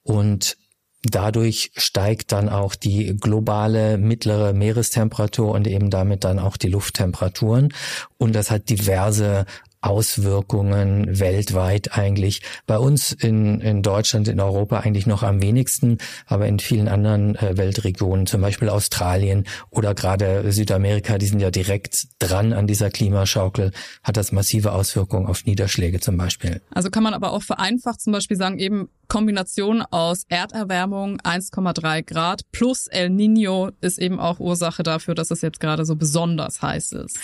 und 0.02 0.56
Dadurch 1.04 1.70
steigt 1.76 2.32
dann 2.32 2.48
auch 2.48 2.74
die 2.74 3.16
globale 3.16 3.98
mittlere 3.98 4.52
Meerestemperatur 4.52 5.52
und 5.52 5.68
eben 5.68 5.90
damit 5.90 6.24
dann 6.24 6.40
auch 6.40 6.56
die 6.56 6.68
Lufttemperaturen. 6.68 7.72
Und 8.18 8.34
das 8.34 8.50
hat 8.50 8.68
diverse 8.68 9.46
Auswirkungen 9.88 11.18
weltweit 11.18 11.96
eigentlich. 11.96 12.42
Bei 12.66 12.78
uns 12.78 13.12
in, 13.12 13.60
in 13.62 13.82
Deutschland, 13.82 14.28
in 14.28 14.38
Europa 14.38 14.80
eigentlich 14.80 15.06
noch 15.06 15.22
am 15.22 15.40
wenigsten, 15.40 15.96
aber 16.26 16.46
in 16.46 16.58
vielen 16.58 16.88
anderen 16.88 17.36
äh, 17.36 17.56
Weltregionen, 17.56 18.26
zum 18.26 18.42
Beispiel 18.42 18.68
Australien 18.68 19.44
oder 19.70 19.94
gerade 19.94 20.52
Südamerika, 20.52 21.16
die 21.16 21.26
sind 21.26 21.40
ja 21.40 21.50
direkt 21.50 22.06
dran 22.18 22.52
an 22.52 22.66
dieser 22.66 22.90
Klimaschaukel, 22.90 23.72
hat 24.02 24.18
das 24.18 24.30
massive 24.30 24.72
Auswirkungen 24.72 25.26
auf 25.26 25.46
Niederschläge 25.46 26.00
zum 26.00 26.18
Beispiel. 26.18 26.60
Also 26.70 26.90
kann 26.90 27.02
man 27.02 27.14
aber 27.14 27.32
auch 27.32 27.42
vereinfacht 27.42 28.02
zum 28.02 28.12
Beispiel 28.12 28.36
sagen, 28.36 28.58
eben 28.58 28.90
Kombination 29.08 29.80
aus 29.80 30.24
Erderwärmung 30.28 31.18
1,3 31.22 32.02
Grad 32.02 32.42
plus 32.52 32.88
El 32.88 33.08
Nino 33.08 33.70
ist 33.80 33.98
eben 33.98 34.20
auch 34.20 34.38
Ursache 34.38 34.82
dafür, 34.82 35.14
dass 35.14 35.30
es 35.30 35.40
jetzt 35.40 35.60
gerade 35.60 35.86
so 35.86 35.96
besonders 35.96 36.60
heiß 36.60 36.92
ist. 36.92 37.18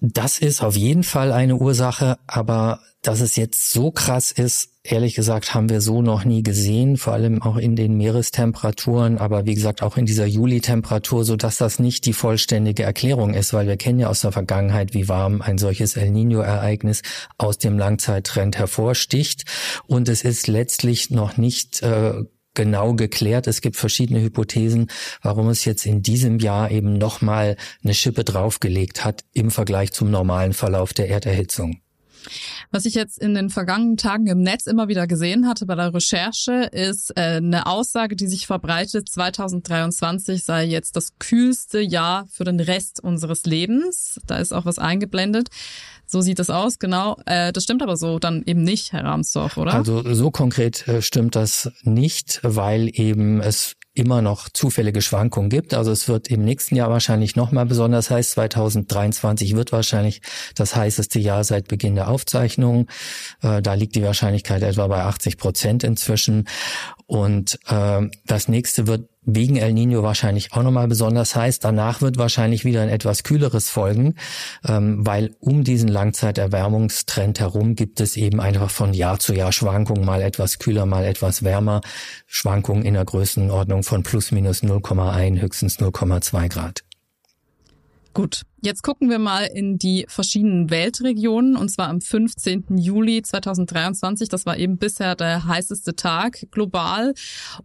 Das 0.00 0.38
ist 0.38 0.62
auf 0.62 0.76
jeden 0.76 1.04
Fall 1.04 1.32
eine 1.32 1.56
Ursache, 1.56 2.18
aber 2.26 2.80
dass 3.00 3.20
es 3.20 3.36
jetzt 3.36 3.72
so 3.72 3.90
krass 3.90 4.30
ist, 4.30 4.70
ehrlich 4.82 5.14
gesagt, 5.14 5.54
haben 5.54 5.70
wir 5.70 5.80
so 5.80 6.02
noch 6.02 6.24
nie 6.24 6.42
gesehen, 6.42 6.96
vor 6.96 7.14
allem 7.14 7.40
auch 7.40 7.56
in 7.56 7.76
den 7.76 7.96
Meerestemperaturen, 7.96 9.16
aber 9.18 9.46
wie 9.46 9.54
gesagt 9.54 9.82
auch 9.82 9.96
in 9.96 10.04
dieser 10.04 10.26
Juli-Temperatur, 10.26 11.24
so 11.24 11.36
dass 11.36 11.56
das 11.56 11.78
nicht 11.78 12.04
die 12.04 12.12
vollständige 12.12 12.82
Erklärung 12.82 13.32
ist, 13.32 13.54
weil 13.54 13.68
wir 13.68 13.76
kennen 13.76 14.00
ja 14.00 14.08
aus 14.08 14.20
der 14.20 14.32
Vergangenheit, 14.32 14.92
wie 14.92 15.08
warm 15.08 15.40
ein 15.40 15.56
solches 15.56 15.96
El 15.96 16.10
Nino-Ereignis 16.10 17.02
aus 17.38 17.58
dem 17.58 17.78
Langzeittrend 17.78 18.58
hervorsticht. 18.58 19.44
Und 19.86 20.08
es 20.08 20.22
ist 20.22 20.46
letztlich 20.46 21.10
noch 21.10 21.36
nicht 21.36 21.82
äh, 21.82 22.24
genau 22.56 22.94
geklärt. 22.94 23.46
Es 23.46 23.60
gibt 23.60 23.76
verschiedene 23.76 24.20
Hypothesen, 24.20 24.88
warum 25.22 25.48
es 25.48 25.64
jetzt 25.64 25.86
in 25.86 26.02
diesem 26.02 26.40
Jahr 26.40 26.72
eben 26.72 26.98
nochmal 26.98 27.56
eine 27.84 27.94
Schippe 27.94 28.24
draufgelegt 28.24 29.04
hat 29.04 29.24
im 29.32 29.52
Vergleich 29.52 29.92
zum 29.92 30.10
normalen 30.10 30.52
Verlauf 30.52 30.92
der 30.92 31.08
Erderhitzung. 31.08 31.80
Was 32.70 32.84
ich 32.84 32.94
jetzt 32.94 33.18
in 33.18 33.34
den 33.34 33.50
vergangenen 33.50 33.96
Tagen 33.96 34.26
im 34.26 34.42
Netz 34.42 34.66
immer 34.66 34.88
wieder 34.88 35.06
gesehen 35.06 35.46
hatte 35.46 35.66
bei 35.66 35.74
der 35.74 35.94
Recherche, 35.94 36.68
ist 36.72 37.16
äh, 37.16 37.36
eine 37.36 37.66
Aussage, 37.66 38.16
die 38.16 38.26
sich 38.26 38.46
verbreitet, 38.46 39.08
2023 39.08 40.44
sei 40.44 40.64
jetzt 40.64 40.96
das 40.96 41.18
kühlste 41.18 41.80
Jahr 41.80 42.26
für 42.30 42.44
den 42.44 42.60
Rest 42.60 43.02
unseres 43.02 43.44
Lebens. 43.44 44.20
Da 44.26 44.38
ist 44.38 44.52
auch 44.52 44.64
was 44.64 44.78
eingeblendet. 44.78 45.48
So 46.06 46.20
sieht 46.20 46.38
es 46.38 46.50
aus, 46.50 46.78
genau. 46.78 47.16
Äh, 47.26 47.52
das 47.52 47.64
stimmt 47.64 47.82
aber 47.82 47.96
so 47.96 48.18
dann 48.18 48.42
eben 48.46 48.62
nicht, 48.62 48.92
Herr 48.92 49.04
Ramsdorf, 49.04 49.56
oder? 49.56 49.74
Also 49.74 50.02
so 50.14 50.30
konkret 50.30 50.86
äh, 50.88 51.02
stimmt 51.02 51.36
das 51.36 51.72
nicht, 51.82 52.40
weil 52.42 52.88
eben 52.92 53.40
es 53.40 53.74
immer 53.96 54.20
noch 54.20 54.48
zufällige 54.50 55.00
Schwankungen 55.00 55.48
gibt. 55.48 55.72
Also 55.74 55.90
es 55.90 56.06
wird 56.06 56.28
im 56.28 56.44
nächsten 56.44 56.76
Jahr 56.76 56.90
wahrscheinlich 56.90 57.34
nochmal 57.34 57.64
besonders 57.64 58.10
heiß. 58.10 58.32
2023 58.32 59.56
wird 59.56 59.72
wahrscheinlich 59.72 60.20
das 60.54 60.76
heißeste 60.76 61.18
Jahr 61.18 61.42
seit 61.44 61.66
Beginn 61.66 61.94
der 61.94 62.08
Aufzeichnung. 62.08 62.88
Äh, 63.42 63.62
da 63.62 63.74
liegt 63.74 63.94
die 63.96 64.02
Wahrscheinlichkeit 64.02 64.62
etwa 64.62 64.86
bei 64.86 65.02
80 65.02 65.38
Prozent 65.38 65.82
inzwischen. 65.82 66.46
Und 67.06 67.58
äh, 67.68 68.02
das 68.26 68.48
nächste 68.48 68.86
wird 68.86 69.08
wegen 69.26 69.56
El 69.56 69.72
Nino 69.72 70.02
wahrscheinlich 70.02 70.52
auch 70.52 70.62
nochmal 70.62 70.88
besonders 70.88 71.36
heiß. 71.36 71.58
Danach 71.58 72.00
wird 72.00 72.16
wahrscheinlich 72.16 72.64
wieder 72.64 72.80
ein 72.80 72.88
etwas 72.88 73.24
kühleres 73.24 73.68
folgen, 73.68 74.14
ähm, 74.66 75.04
weil 75.04 75.34
um 75.40 75.64
diesen 75.64 75.88
Langzeiterwärmungstrend 75.88 77.40
herum 77.40 77.74
gibt 77.74 78.00
es 78.00 78.16
eben 78.16 78.40
einfach 78.40 78.70
von 78.70 78.94
Jahr 78.94 79.18
zu 79.18 79.34
Jahr 79.34 79.52
Schwankungen, 79.52 80.04
mal 80.04 80.22
etwas 80.22 80.58
kühler, 80.58 80.86
mal 80.86 81.04
etwas 81.04 81.42
wärmer, 81.42 81.80
Schwankungen 82.26 82.84
in 82.84 82.94
der 82.94 83.04
Größenordnung 83.04 83.82
von 83.82 84.02
plus 84.02 84.30
minus 84.30 84.62
0,1, 84.62 85.40
höchstens 85.40 85.78
0,2 85.78 86.48
Grad. 86.48 86.85
Gut, 88.16 88.44
jetzt 88.62 88.82
gucken 88.82 89.10
wir 89.10 89.18
mal 89.18 89.42
in 89.42 89.76
die 89.76 90.06
verschiedenen 90.08 90.70
Weltregionen 90.70 91.54
und 91.54 91.68
zwar 91.68 91.88
am 91.88 92.00
15. 92.00 92.78
Juli 92.78 93.20
2023. 93.20 94.30
Das 94.30 94.46
war 94.46 94.56
eben 94.56 94.78
bisher 94.78 95.14
der 95.16 95.44
heißeste 95.44 95.96
Tag 95.96 96.46
global 96.50 97.12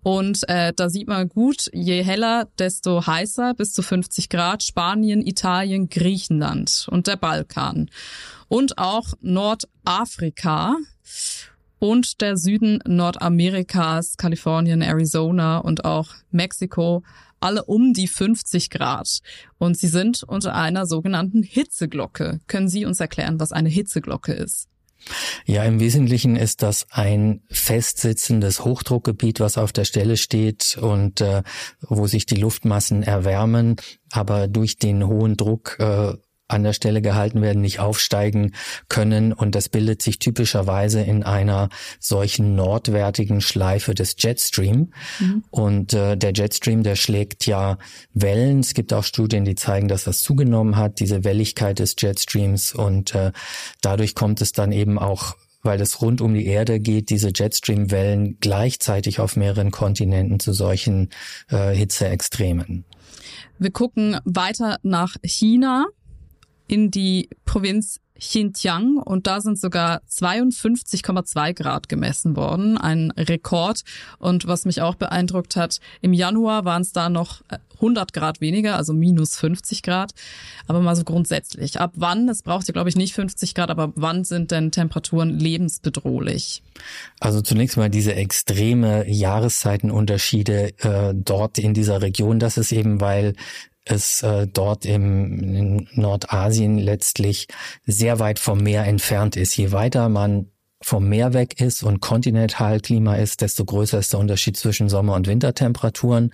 und 0.03 0.41
äh, 0.49 0.73
da 0.75 0.89
sieht 0.89 1.07
man 1.07 1.29
gut, 1.29 1.69
je 1.71 2.03
heller, 2.03 2.49
desto 2.59 3.07
heißer, 3.07 3.53
bis 3.53 3.71
zu 3.71 3.81
50 3.81 4.27
Grad. 4.27 4.61
Spanien, 4.61 5.25
Italien, 5.25 5.87
Griechenland 5.87 6.85
und 6.91 7.07
der 7.07 7.15
Balkan 7.15 7.89
und 8.49 8.77
auch 8.77 9.13
Nordafrika 9.21 10.75
und 11.79 12.19
der 12.19 12.35
Süden 12.35 12.79
Nordamerikas, 12.85 14.17
Kalifornien, 14.17 14.81
Arizona 14.81 15.59
und 15.59 15.85
auch 15.85 16.09
Mexiko 16.29 17.03
alle 17.41 17.65
um 17.65 17.93
die 17.93 18.07
50 18.07 18.69
Grad. 18.69 19.19
Und 19.57 19.77
sie 19.77 19.87
sind 19.87 20.23
unter 20.23 20.55
einer 20.55 20.85
sogenannten 20.85 21.43
Hitzeglocke. 21.43 22.39
Können 22.47 22.69
Sie 22.69 22.85
uns 22.85 22.99
erklären, 22.99 23.39
was 23.39 23.51
eine 23.51 23.69
Hitzeglocke 23.69 24.33
ist? 24.33 24.67
Ja, 25.45 25.63
im 25.63 25.79
Wesentlichen 25.79 26.35
ist 26.35 26.61
das 26.61 26.85
ein 26.91 27.41
festsitzendes 27.49 28.63
Hochdruckgebiet, 28.63 29.39
was 29.39 29.57
auf 29.57 29.73
der 29.73 29.85
Stelle 29.85 30.15
steht 30.15 30.77
und 30.79 31.21
äh, 31.21 31.41
wo 31.81 32.07
sich 32.07 32.25
die 32.25 32.35
Luftmassen 32.35 33.01
erwärmen, 33.01 33.77
aber 34.11 34.47
durch 34.47 34.77
den 34.77 35.07
hohen 35.07 35.37
Druck 35.37 35.77
äh, 35.79 36.13
an 36.51 36.63
der 36.63 36.73
Stelle 36.73 37.01
gehalten 37.01 37.41
werden, 37.41 37.61
nicht 37.61 37.79
aufsteigen 37.79 38.53
können. 38.89 39.33
Und 39.33 39.55
das 39.55 39.69
bildet 39.69 40.01
sich 40.01 40.19
typischerweise 40.19 41.01
in 41.01 41.23
einer 41.23 41.69
solchen 41.99 42.55
nordwärtigen 42.55 43.41
Schleife 43.41 43.93
des 43.93 44.15
Jetstream. 44.17 44.93
Mhm. 45.19 45.43
Und 45.49 45.93
äh, 45.93 46.17
der 46.17 46.33
Jetstream, 46.33 46.83
der 46.83 46.95
schlägt 46.95 47.45
ja 47.45 47.77
Wellen. 48.13 48.59
Es 48.59 48.73
gibt 48.73 48.93
auch 48.93 49.03
Studien, 49.03 49.45
die 49.45 49.55
zeigen, 49.55 49.87
dass 49.87 50.03
das 50.03 50.21
zugenommen 50.21 50.75
hat, 50.75 50.99
diese 50.99 51.23
Welligkeit 51.23 51.79
des 51.79 51.95
Jetstreams. 51.97 52.73
Und 52.73 53.15
äh, 53.15 53.31
dadurch 53.81 54.15
kommt 54.15 54.41
es 54.41 54.51
dann 54.51 54.71
eben 54.71 54.99
auch 54.99 55.35
weil 55.63 55.79
es 55.79 56.01
rund 56.01 56.21
um 56.21 56.33
die 56.33 56.47
Erde 56.47 56.79
geht, 56.79 57.11
diese 57.11 57.31
Jetstream-Wellen 57.35 58.37
gleichzeitig 58.39 59.19
auf 59.19 59.35
mehreren 59.35 59.69
Kontinenten 59.69 60.39
zu 60.39 60.53
solchen 60.53 61.09
äh, 61.49 61.75
Hitzeextremen. 61.75 62.83
Wir 63.59 63.71
gucken 63.71 64.17
weiter 64.25 64.79
nach 64.81 65.17
China 65.23 65.85
in 66.71 66.89
die 66.89 67.27
Provinz 67.43 67.99
Xinjiang 68.17 68.97
und 68.97 69.27
da 69.27 69.41
sind 69.41 69.59
sogar 69.59 70.01
52,2 70.09 71.53
Grad 71.53 71.89
gemessen 71.89 72.37
worden, 72.37 72.77
ein 72.77 73.11
Rekord. 73.17 73.81
Und 74.19 74.47
was 74.47 74.65
mich 74.65 74.81
auch 74.81 74.95
beeindruckt 74.95 75.55
hat, 75.55 75.79
im 76.01 76.13
Januar 76.13 76.63
waren 76.63 76.83
es 76.83 76.93
da 76.93 77.09
noch 77.09 77.41
100 77.75 78.13
Grad 78.13 78.39
weniger, 78.39 78.77
also 78.77 78.93
minus 78.93 79.35
50 79.37 79.81
Grad. 79.81 80.13
Aber 80.67 80.81
mal 80.81 80.95
so 80.95 81.03
grundsätzlich, 81.03 81.79
ab 81.79 81.93
wann, 81.95 82.29
es 82.29 82.43
braucht 82.43 82.67
ja 82.67 82.73
glaube 82.73 82.89
ich 82.89 82.95
nicht 82.95 83.15
50 83.15 83.55
Grad, 83.55 83.71
aber 83.71 83.91
wann 83.95 84.23
sind 84.23 84.51
denn 84.51 84.71
Temperaturen 84.71 85.37
lebensbedrohlich? 85.37 86.61
Also 87.19 87.41
zunächst 87.41 87.75
mal 87.75 87.89
diese 87.89 88.13
extreme 88.13 89.09
Jahreszeitenunterschiede 89.09 90.77
äh, 90.77 91.13
dort 91.15 91.57
in 91.57 91.73
dieser 91.73 92.03
Region, 92.03 92.37
das 92.39 92.57
ist 92.57 92.71
eben, 92.71 93.01
weil 93.01 93.33
es 93.85 94.21
äh, 94.23 94.47
dort 94.47 94.85
im 94.85 95.39
in 95.53 95.89
Nordasien 95.93 96.77
letztlich 96.77 97.47
sehr 97.85 98.19
weit 98.19 98.39
vom 98.39 98.61
Meer 98.61 98.85
entfernt 98.85 99.35
ist. 99.35 99.55
Je 99.57 99.71
weiter 99.71 100.09
man 100.09 100.47
vom 100.81 101.07
Meer 101.07 101.33
weg 101.33 101.61
ist 101.61 101.83
und 101.83 101.99
Kontinentalklima 101.99 103.15
ist, 103.15 103.41
desto 103.41 103.65
größer 103.65 103.99
ist 103.99 104.13
der 104.13 104.19
Unterschied 104.19 104.57
zwischen 104.57 104.89
Sommer- 104.89 105.15
und 105.15 105.27
Wintertemperaturen. 105.27 106.33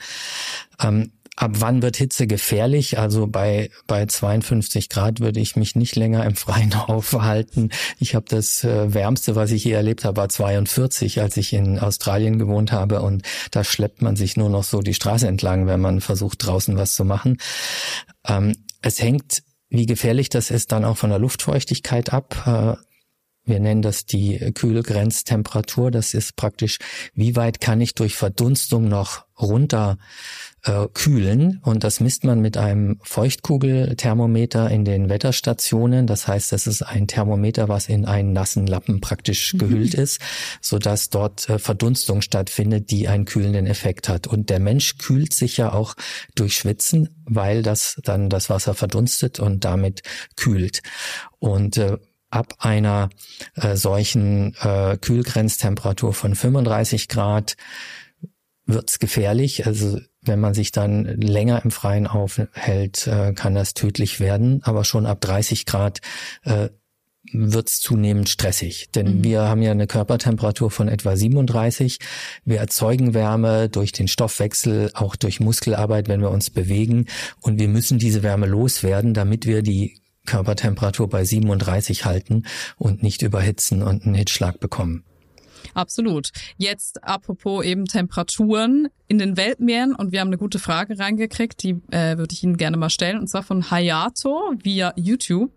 Ähm, 0.81 1.11
ab 1.37 1.51
wann 1.59 1.81
wird 1.81 1.95
Hitze 1.95 2.27
gefährlich? 2.27 2.97
Also 2.99 3.27
bei, 3.27 3.69
bei 3.85 4.05
52 4.05 4.89
Grad 4.89 5.19
würde 5.19 5.39
ich 5.39 5.55
mich 5.55 5.75
nicht 5.75 5.95
länger 5.95 6.25
im 6.25 6.35
Freien 6.35 6.73
aufhalten. 6.87 7.69
Ich 7.99 8.15
habe 8.15 8.25
das 8.27 8.63
äh, 8.63 8.93
Wärmste, 8.93 9.35
was 9.35 9.51
ich 9.51 9.63
je 9.63 9.71
erlebt 9.71 10.03
habe, 10.03 10.17
war 10.17 10.29
42, 10.29 11.21
als 11.21 11.37
ich 11.37 11.53
in 11.53 11.79
Australien 11.79 12.39
gewohnt 12.39 12.71
habe. 12.71 13.01
Und 13.01 13.23
da 13.51 13.63
schleppt 13.63 14.01
man 14.01 14.15
sich 14.15 14.35
nur 14.35 14.49
noch 14.49 14.63
so 14.63 14.81
die 14.81 14.95
Straße 14.95 15.27
entlang, 15.27 15.67
wenn 15.67 15.79
man 15.79 16.01
versucht, 16.01 16.45
draußen 16.45 16.75
was 16.75 16.95
zu 16.95 17.05
machen. 17.05 17.37
Ähm, 18.27 18.55
es 18.81 18.99
hängt, 19.01 19.43
wie 19.69 19.85
gefährlich 19.85 20.29
das 20.29 20.49
ist, 20.49 20.71
dann 20.71 20.85
auch 20.85 20.97
von 20.97 21.11
der 21.11 21.19
Luftfeuchtigkeit 21.19 22.11
ab. 22.11 22.79
Wir 23.47 23.59
nennen 23.59 23.81
das 23.81 24.05
die 24.05 24.37
Kühlgrenztemperatur. 24.53 25.89
Das 25.89 26.13
ist 26.13 26.35
praktisch, 26.35 26.79
wie 27.15 27.35
weit 27.35 27.61
kann 27.61 27.81
ich 27.81 27.95
durch 27.95 28.15
Verdunstung 28.15 28.87
noch 28.87 29.25
runter 29.39 29.97
äh, 30.63 30.87
kühlen. 30.93 31.61
Und 31.63 31.83
das 31.83 31.99
misst 31.99 32.23
man 32.23 32.41
mit 32.41 32.57
einem 32.57 32.99
Feuchtkugelthermometer 33.03 34.69
in 34.69 34.83
den 34.83 35.09
Wetterstationen. 35.09 36.07
Das 36.07 36.27
heißt, 36.27 36.51
das 36.51 36.67
ist 36.67 36.81
ein 36.81 37.07
Thermometer, 37.07 37.69
was 37.69 37.87
in 37.87 38.05
einen 38.05 38.33
nassen 38.33 38.67
Lappen 38.67 38.99
praktisch 38.99 39.53
mhm. 39.53 39.59
gehüllt 39.59 39.93
ist, 39.93 40.19
so 40.61 40.79
dass 40.79 41.09
dort 41.09 41.49
äh, 41.49 41.59
Verdunstung 41.59 42.21
stattfindet, 42.21 42.91
die 42.91 43.07
einen 43.07 43.25
kühlenden 43.25 43.67
Effekt 43.67 44.09
hat. 44.09 44.27
Und 44.27 44.49
der 44.49 44.59
Mensch 44.59 44.97
kühlt 44.97 45.33
sich 45.33 45.57
ja 45.57 45.71
auch 45.71 45.95
durch 46.35 46.55
Schwitzen, 46.55 47.09
weil 47.25 47.61
das 47.61 47.99
dann 48.03 48.29
das 48.29 48.49
Wasser 48.49 48.73
verdunstet 48.73 49.39
und 49.39 49.63
damit 49.63 50.01
kühlt. 50.35 50.81
Und 51.39 51.77
äh, 51.77 51.97
ab 52.29 52.55
einer 52.59 53.09
äh, 53.55 53.75
solchen 53.75 54.55
äh, 54.61 54.97
Kühlgrenztemperatur 54.97 56.13
von 56.13 56.35
35 56.35 57.07
Grad 57.07 57.55
wird's 58.65 58.99
gefährlich. 58.99 59.65
Also 59.65 59.99
wenn 60.21 60.39
man 60.39 60.53
sich 60.53 60.71
dann 60.71 61.05
länger 61.05 61.63
im 61.63 61.71
Freien 61.71 62.05
aufhält, 62.05 63.07
äh, 63.07 63.33
kann 63.33 63.55
das 63.55 63.73
tödlich 63.73 64.19
werden. 64.19 64.61
Aber 64.63 64.83
schon 64.83 65.05
ab 65.05 65.21
30 65.21 65.65
Grad 65.65 66.01
äh, 66.43 66.69
wird's 67.31 67.79
zunehmend 67.79 68.29
stressig. 68.29 68.89
Denn 68.91 69.19
mhm. 69.19 69.23
wir 69.23 69.41
haben 69.43 69.61
ja 69.61 69.71
eine 69.71 69.87
Körpertemperatur 69.87 70.71
von 70.71 70.87
etwa 70.87 71.15
37. 71.15 71.99
Wir 72.45 72.59
erzeugen 72.59 73.13
Wärme 73.13 73.69
durch 73.69 73.91
den 73.91 74.07
Stoffwechsel, 74.07 74.91
auch 74.93 75.15
durch 75.15 75.39
Muskelarbeit, 75.39 76.07
wenn 76.07 76.21
wir 76.21 76.31
uns 76.31 76.49
bewegen. 76.49 77.07
Und 77.41 77.59
wir 77.59 77.67
müssen 77.67 77.99
diese 77.99 78.23
Wärme 78.23 78.47
loswerden, 78.47 79.13
damit 79.13 79.45
wir 79.45 79.61
die 79.61 79.97
Körpertemperatur 80.27 81.09
bei 81.09 81.25
37 81.25 82.05
halten 82.05 82.43
und 82.77 83.01
nicht 83.01 83.23
überhitzen 83.23 83.81
und 83.81 84.05
einen 84.05 84.13
Hitzschlag 84.13 84.59
bekommen. 84.59 85.03
Absolut. 85.73 86.29
Jetzt 86.57 87.03
apropos 87.03 87.65
eben 87.65 87.85
Temperaturen 87.85 88.89
in 89.07 89.17
den 89.17 89.37
Weltmeeren 89.37 89.95
und 89.95 90.11
wir 90.11 90.19
haben 90.21 90.27
eine 90.27 90.37
gute 90.37 90.59
Frage 90.59 90.99
reingekriegt, 90.99 91.61
die 91.63 91.81
äh, 91.91 92.17
würde 92.17 92.33
ich 92.33 92.43
Ihnen 92.43 92.57
gerne 92.57 92.77
mal 92.77 92.89
stellen 92.89 93.19
und 93.19 93.27
zwar 93.27 93.43
von 93.43 93.69
Hayato 93.69 94.53
via 94.63 94.93
YouTube 94.95 95.51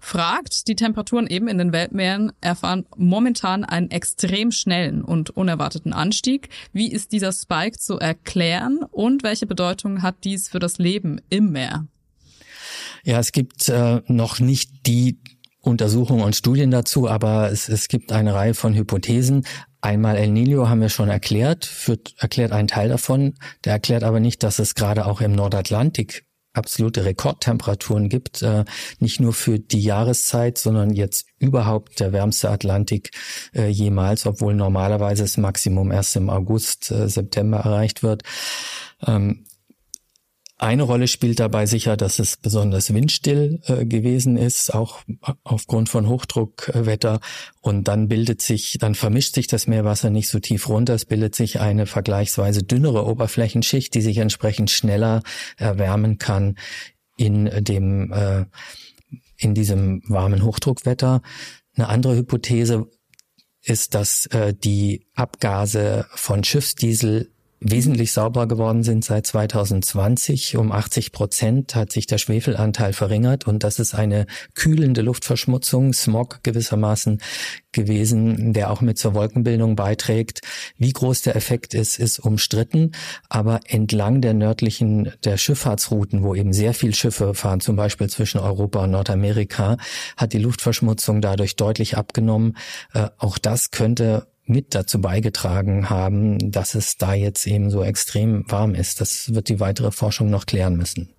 fragt, 0.00 0.68
die 0.68 0.76
Temperaturen 0.76 1.26
eben 1.26 1.48
in 1.48 1.58
den 1.58 1.72
Weltmeeren 1.72 2.32
erfahren 2.40 2.86
momentan 2.96 3.64
einen 3.64 3.90
extrem 3.90 4.52
schnellen 4.52 5.02
und 5.02 5.30
unerwarteten 5.30 5.92
Anstieg. 5.92 6.50
Wie 6.72 6.90
ist 6.90 7.12
dieser 7.12 7.32
Spike 7.32 7.78
zu 7.78 7.98
erklären 7.98 8.84
und 8.90 9.22
welche 9.22 9.46
Bedeutung 9.46 10.02
hat 10.02 10.24
dies 10.24 10.48
für 10.48 10.60
das 10.60 10.78
Leben 10.78 11.20
im 11.30 11.50
Meer? 11.50 11.86
Ja, 13.04 13.18
es 13.18 13.32
gibt 13.32 13.68
äh, 13.68 14.02
noch 14.06 14.40
nicht 14.40 14.86
die 14.86 15.20
Untersuchungen 15.60 16.22
und 16.22 16.36
Studien 16.36 16.70
dazu, 16.70 17.08
aber 17.08 17.50
es, 17.50 17.68
es 17.68 17.88
gibt 17.88 18.12
eine 18.12 18.34
Reihe 18.34 18.54
von 18.54 18.74
Hypothesen. 18.74 19.44
Einmal 19.80 20.16
El 20.16 20.30
Nino 20.30 20.68
haben 20.68 20.80
wir 20.80 20.88
schon 20.88 21.08
erklärt, 21.08 21.64
führt, 21.64 22.14
erklärt 22.18 22.52
einen 22.52 22.68
Teil 22.68 22.88
davon. 22.88 23.34
Der 23.64 23.74
erklärt 23.74 24.02
aber 24.02 24.20
nicht, 24.20 24.42
dass 24.42 24.58
es 24.58 24.74
gerade 24.74 25.06
auch 25.06 25.20
im 25.20 25.32
Nordatlantik 25.32 26.24
absolute 26.52 27.04
Rekordtemperaturen 27.04 28.08
gibt, 28.08 28.42
äh, 28.42 28.64
nicht 28.98 29.20
nur 29.20 29.32
für 29.32 29.58
die 29.58 29.80
Jahreszeit, 29.80 30.58
sondern 30.58 30.92
jetzt 30.92 31.26
überhaupt 31.38 32.00
der 32.00 32.12
wärmste 32.12 32.50
Atlantik 32.50 33.10
äh, 33.54 33.68
jemals, 33.68 34.26
obwohl 34.26 34.54
normalerweise 34.54 35.22
das 35.22 35.36
Maximum 35.36 35.92
erst 35.92 36.16
im 36.16 36.30
August, 36.30 36.90
äh, 36.90 37.08
September 37.08 37.58
erreicht 37.58 38.02
wird. 38.02 38.22
Ähm, 39.06 39.44
eine 40.58 40.82
Rolle 40.82 41.06
spielt 41.06 41.38
dabei 41.38 41.66
sicher, 41.66 41.96
dass 41.96 42.18
es 42.18 42.36
besonders 42.36 42.92
windstill 42.92 43.60
äh, 43.66 43.86
gewesen 43.86 44.36
ist, 44.36 44.74
auch 44.74 45.02
aufgrund 45.44 45.88
von 45.88 46.08
Hochdruckwetter. 46.08 47.20
Und 47.60 47.86
dann 47.86 48.08
bildet 48.08 48.42
sich, 48.42 48.76
dann 48.80 48.96
vermischt 48.96 49.36
sich 49.36 49.46
das 49.46 49.68
Meerwasser 49.68 50.10
nicht 50.10 50.28
so 50.28 50.40
tief 50.40 50.68
runter. 50.68 50.94
Es 50.94 51.04
bildet 51.04 51.36
sich 51.36 51.60
eine 51.60 51.86
vergleichsweise 51.86 52.64
dünnere 52.64 53.06
Oberflächenschicht, 53.06 53.94
die 53.94 54.02
sich 54.02 54.18
entsprechend 54.18 54.70
schneller 54.72 55.22
erwärmen 55.56 56.18
kann 56.18 56.56
in 57.16 57.48
dem, 57.62 58.12
äh, 58.12 58.44
in 59.36 59.54
diesem 59.54 60.02
warmen 60.08 60.42
Hochdruckwetter. 60.42 61.22
Eine 61.76 61.88
andere 61.88 62.16
Hypothese 62.16 62.88
ist, 63.62 63.94
dass 63.94 64.26
äh, 64.26 64.54
die 64.54 65.06
Abgase 65.14 66.06
von 66.14 66.42
Schiffsdiesel 66.42 67.30
wesentlich 67.60 68.12
sauberer 68.12 68.46
geworden 68.46 68.82
sind 68.82 69.04
seit 69.04 69.26
2020. 69.26 70.56
Um 70.56 70.72
80 70.72 71.12
Prozent 71.12 71.74
hat 71.74 71.92
sich 71.92 72.06
der 72.06 72.18
Schwefelanteil 72.18 72.92
verringert 72.92 73.46
und 73.46 73.64
das 73.64 73.78
ist 73.78 73.94
eine 73.94 74.26
kühlende 74.54 75.02
Luftverschmutzung, 75.02 75.92
Smog 75.92 76.40
gewissermaßen 76.42 77.20
gewesen, 77.72 78.52
der 78.52 78.70
auch 78.70 78.80
mit 78.80 78.98
zur 78.98 79.14
Wolkenbildung 79.14 79.76
beiträgt. 79.76 80.40
Wie 80.76 80.92
groß 80.92 81.22
der 81.22 81.36
Effekt 81.36 81.74
ist, 81.74 81.98
ist 81.98 82.18
umstritten, 82.18 82.92
aber 83.28 83.60
entlang 83.66 84.20
der 84.20 84.34
nördlichen, 84.34 85.12
der 85.24 85.36
Schifffahrtsrouten, 85.36 86.22
wo 86.22 86.34
eben 86.34 86.52
sehr 86.52 86.74
viel 86.74 86.94
Schiffe 86.94 87.34
fahren, 87.34 87.60
zum 87.60 87.76
Beispiel 87.76 88.08
zwischen 88.08 88.38
Europa 88.38 88.84
und 88.84 88.92
Nordamerika, 88.92 89.76
hat 90.16 90.32
die 90.32 90.38
Luftverschmutzung 90.38 91.20
dadurch 91.20 91.56
deutlich 91.56 91.96
abgenommen. 91.96 92.56
Äh, 92.94 93.08
auch 93.18 93.38
das 93.38 93.70
könnte 93.70 94.26
mit 94.48 94.74
dazu 94.74 95.00
beigetragen 95.00 95.90
haben, 95.90 96.50
dass 96.50 96.74
es 96.74 96.96
da 96.96 97.14
jetzt 97.14 97.46
eben 97.46 97.70
so 97.70 97.82
extrem 97.82 98.50
warm 98.50 98.74
ist. 98.74 99.00
Das 99.00 99.34
wird 99.34 99.48
die 99.48 99.60
weitere 99.60 99.92
Forschung 99.92 100.30
noch 100.30 100.46
klären 100.46 100.76
müssen. 100.76 101.10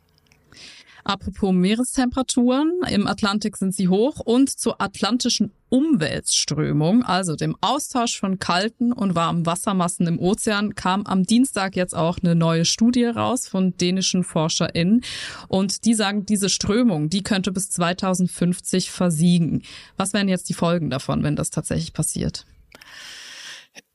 Apropos 1.09 1.53
Meerestemperaturen, 1.53 2.81
im 2.87 3.07
Atlantik 3.07 3.57
sind 3.57 3.73
sie 3.73 3.87
hoch 3.87 4.19
und 4.19 4.49
zur 4.49 4.79
atlantischen 4.79 5.51
Umweltströmung, 5.69 7.03
also 7.03 7.35
dem 7.35 7.55
Austausch 7.61 8.19
von 8.19 8.37
kalten 8.37 8.91
und 8.91 9.15
warmen 9.15 9.45
Wassermassen 9.45 10.05
im 10.05 10.19
Ozean, 10.19 10.75
kam 10.75 11.07
am 11.07 11.23
Dienstag 11.23 11.75
jetzt 11.75 11.95
auch 11.95 12.19
eine 12.21 12.35
neue 12.35 12.63
Studie 12.65 13.05
raus 13.05 13.47
von 13.47 13.75
dänischen 13.77 14.23
ForscherInnen. 14.23 15.01
Und 15.47 15.85
die 15.85 15.95
sagen, 15.95 16.27
diese 16.27 16.49
Strömung, 16.49 17.09
die 17.09 17.23
könnte 17.23 17.51
bis 17.51 17.69
2050 17.71 18.91
versiegen. 18.91 19.63
Was 19.97 20.13
wären 20.13 20.27
jetzt 20.27 20.49
die 20.49 20.53
Folgen 20.53 20.91
davon, 20.91 21.23
wenn 21.23 21.35
das 21.35 21.49
tatsächlich 21.49 21.93
passiert? 21.93 22.45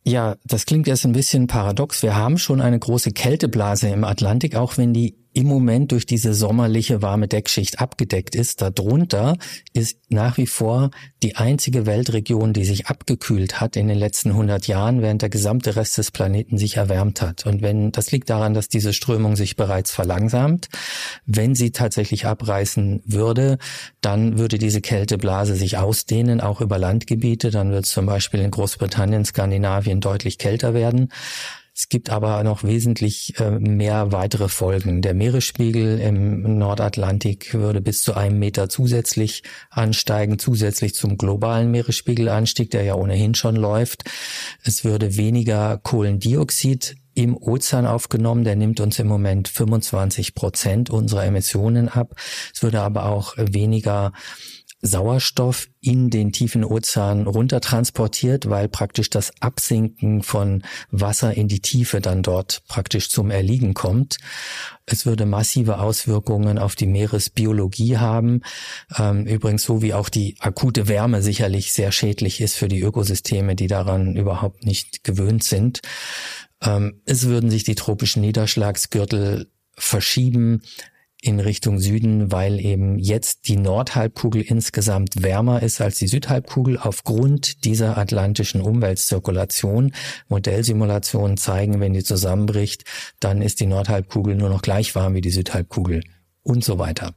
Ja, 0.07 0.37
das 0.45 0.67
klingt 0.67 0.87
jetzt 0.87 1.07
ein 1.07 1.13
bisschen 1.13 1.47
paradox. 1.47 2.03
Wir 2.03 2.15
haben 2.15 2.37
schon 2.37 2.61
eine 2.61 2.79
große 2.79 3.13
Kälteblase 3.13 3.89
im 3.89 4.05
Atlantik, 4.05 4.55
auch 4.55 4.77
wenn 4.77 4.93
die 4.93 5.17
im 5.35 5.47
Moment 5.47 5.93
durch 5.93 6.07
diese 6.07 6.33
sommerliche 6.33 7.03
warme 7.03 7.29
Deckschicht 7.29 7.81
abgedeckt 7.81 8.35
ist. 8.35 8.63
Darunter 8.63 9.37
ist 9.73 9.99
nach 10.09 10.39
wie 10.39 10.47
vor 10.47 10.91
die 11.23 11.37
einzige 11.37 11.87
Weltregion, 11.87 12.53
die 12.53 12.65
sich 12.65 12.87
abgekühlt 12.87 13.61
hat 13.61 13.77
in 13.77 13.89
den 13.89 13.99
letzten 13.99 14.31
100 14.31 14.69
Jahren, 14.69 15.03
während 15.03 15.23
der 15.23 15.31
gesamte 15.31 15.75
Rest 15.75 15.99
des 15.99 16.13
Planeten 16.13 16.57
sich 16.57 16.77
erwärmt 16.77 17.21
hat. 17.21 17.47
Und 17.47 17.63
wenn 17.63 17.91
das 17.91 18.13
liegt 18.13 18.31
daran, 18.31 18.55
dass 18.55 18.69
diese 18.69 18.93
Strömung 18.93 19.35
sich 19.35 19.57
bereits 19.57 19.91
verlangsamt. 19.91 20.69
Wenn 21.27 21.55
sie 21.55 21.73
tatsächlich 21.73 22.27
abreißen 22.27 23.03
würde, 23.05 23.59
dann 24.01 24.39
würde 24.39 24.59
diese 24.59 24.81
Kälteblase 24.81 25.57
sich 25.57 25.79
ausdehnen, 25.79 26.41
auch 26.41 26.61
über 26.61 26.79
Landgebiete. 26.79 27.51
Dann 27.51 27.73
wird 27.73 27.87
es 27.87 27.91
zum 27.91 28.07
Beispiel 28.07 28.41
in 28.41 28.53
Großbritannien, 28.53 29.25
Skandinavien 29.25 30.01
deutlich 30.01 30.39
kälter 30.39 30.75
werden. 30.75 31.11
Es 31.77 31.89
gibt 31.89 32.11
aber 32.11 32.45
noch 32.45 32.63
wesentlich 32.63 33.35
äh, 33.41 33.51
mehr 33.51 34.13
weitere 34.13 34.49
Folgen. 34.49 35.03
Der 35.03 35.13
Meeresspiegel 35.13 35.99
im 35.99 36.57
Nordatlantik 36.57 37.53
würde 37.53 37.81
bis 37.81 38.03
zu 38.03 38.15
einem 38.15 38.39
Meter 38.39 38.69
zusätzlich 38.69 39.43
ansteigen, 39.71 40.39
zusätzlich 40.39 40.95
zum 40.95 41.19
globalen 41.19 41.73
Meeresspiegelanstieg, 41.73 42.71
der 42.71 42.85
ja 42.85 42.95
ohnehin 42.95 43.35
schon 43.35 43.57
läuft. 43.57 44.05
Es 44.63 44.85
würde 44.85 45.17
weniger 45.17 45.79
Kohlendioxid 45.79 46.95
im 47.15 47.37
Ozean 47.37 47.87
aufgenommen. 47.87 48.45
Der 48.45 48.55
nimmt 48.55 48.79
uns 48.79 49.01
im 49.01 49.09
Moment 49.09 49.49
25 49.49 50.37
Prozent 50.37 50.91
unserer 50.91 51.25
Emissionen 51.25 51.89
ab. 51.89 52.15
Es 52.55 52.63
würde 52.63 52.83
aber 52.83 53.07
auch 53.07 53.35
weniger 53.37 54.13
Sauerstoff 54.87 55.69
in 55.81 56.11
den 56.11 56.31
tiefen 56.31 56.63
Ozean 56.63 57.27
runtertransportiert, 57.27 58.51
weil 58.51 58.69
praktisch 58.69 59.09
das 59.09 59.33
Absinken 59.41 60.23
von 60.23 60.63
Wasser 60.91 61.33
in 61.35 61.49
die 61.49 61.61
Tiefe 61.61 62.03
dann 62.03 62.23
dort 62.23 62.63
praktisch 62.69 63.09
zum 63.09 63.31
Erliegen 63.31 63.73
kommt. 63.73 64.19
Es 64.85 65.07
würde 65.07 65.25
massive 65.25 65.79
Auswirkungen 65.79 66.59
auf 66.59 66.75
die 66.77 66.87
Meeresbiologie 66.87 67.97
haben. 67.97 68.43
Ähm, 68.99 69.25
übrigens 69.27 69.65
so 69.65 69.81
wie 69.81 69.95
auch 69.95 70.11
die 70.11 70.37
akute 70.41 70.87
Wärme 70.87 71.23
sicherlich 71.23 71.73
sehr 71.73 71.91
schädlich 71.91 72.43
ist 72.43 72.55
für 72.55 72.69
die 72.69 72.83
Ökosysteme, 72.83 73.57
die 73.57 73.69
daran 73.69 74.17
überhaupt 74.17 74.67
nicht 74.67 75.03
gewöhnt 75.03 75.45
sind. 75.45 75.81
Ähm, 76.63 77.01
es 77.07 77.25
würden 77.25 77.49
sich 77.49 77.65
die 77.65 77.75
tropischen 77.75 78.21
Niederschlagsgürtel 78.21 79.51
verschieben 79.77 80.61
in 81.25 81.41
Richtung 81.41 81.79
Süden, 81.79 82.31
weil 82.31 82.61
eben 82.61 82.99
jetzt 82.99 83.49
die 83.49 83.57
Nordhalbkugel 83.57 84.43
insgesamt 84.43 85.23
wärmer 85.23 85.63
ist 85.63 85.81
als 85.81 85.99
die 85.99 86.07
Südhalbkugel 86.07 86.79
aufgrund 86.79 87.65
dieser 87.65 87.97
atlantischen 87.97 88.61
Umweltzirkulation. 88.61 89.93
Modellsimulationen 90.29 91.39
zeigen, 91.39 91.81
wenn 91.81 91.95
die 91.95 92.05
zusammenbricht, 92.05 92.85
dann 93.21 93.41
ist 93.41 93.61
die 93.61 93.67
Nordhalbkugel 93.67 94.35
nur 94.35 94.51
noch 94.51 94.61
gleich 94.61 94.95
warm 94.95 95.15
wie 95.15 95.23
die 95.23 95.31
Südhalbkugel 95.31 96.03
und 96.43 96.63
so 96.63 96.79
weiter. 96.79 97.15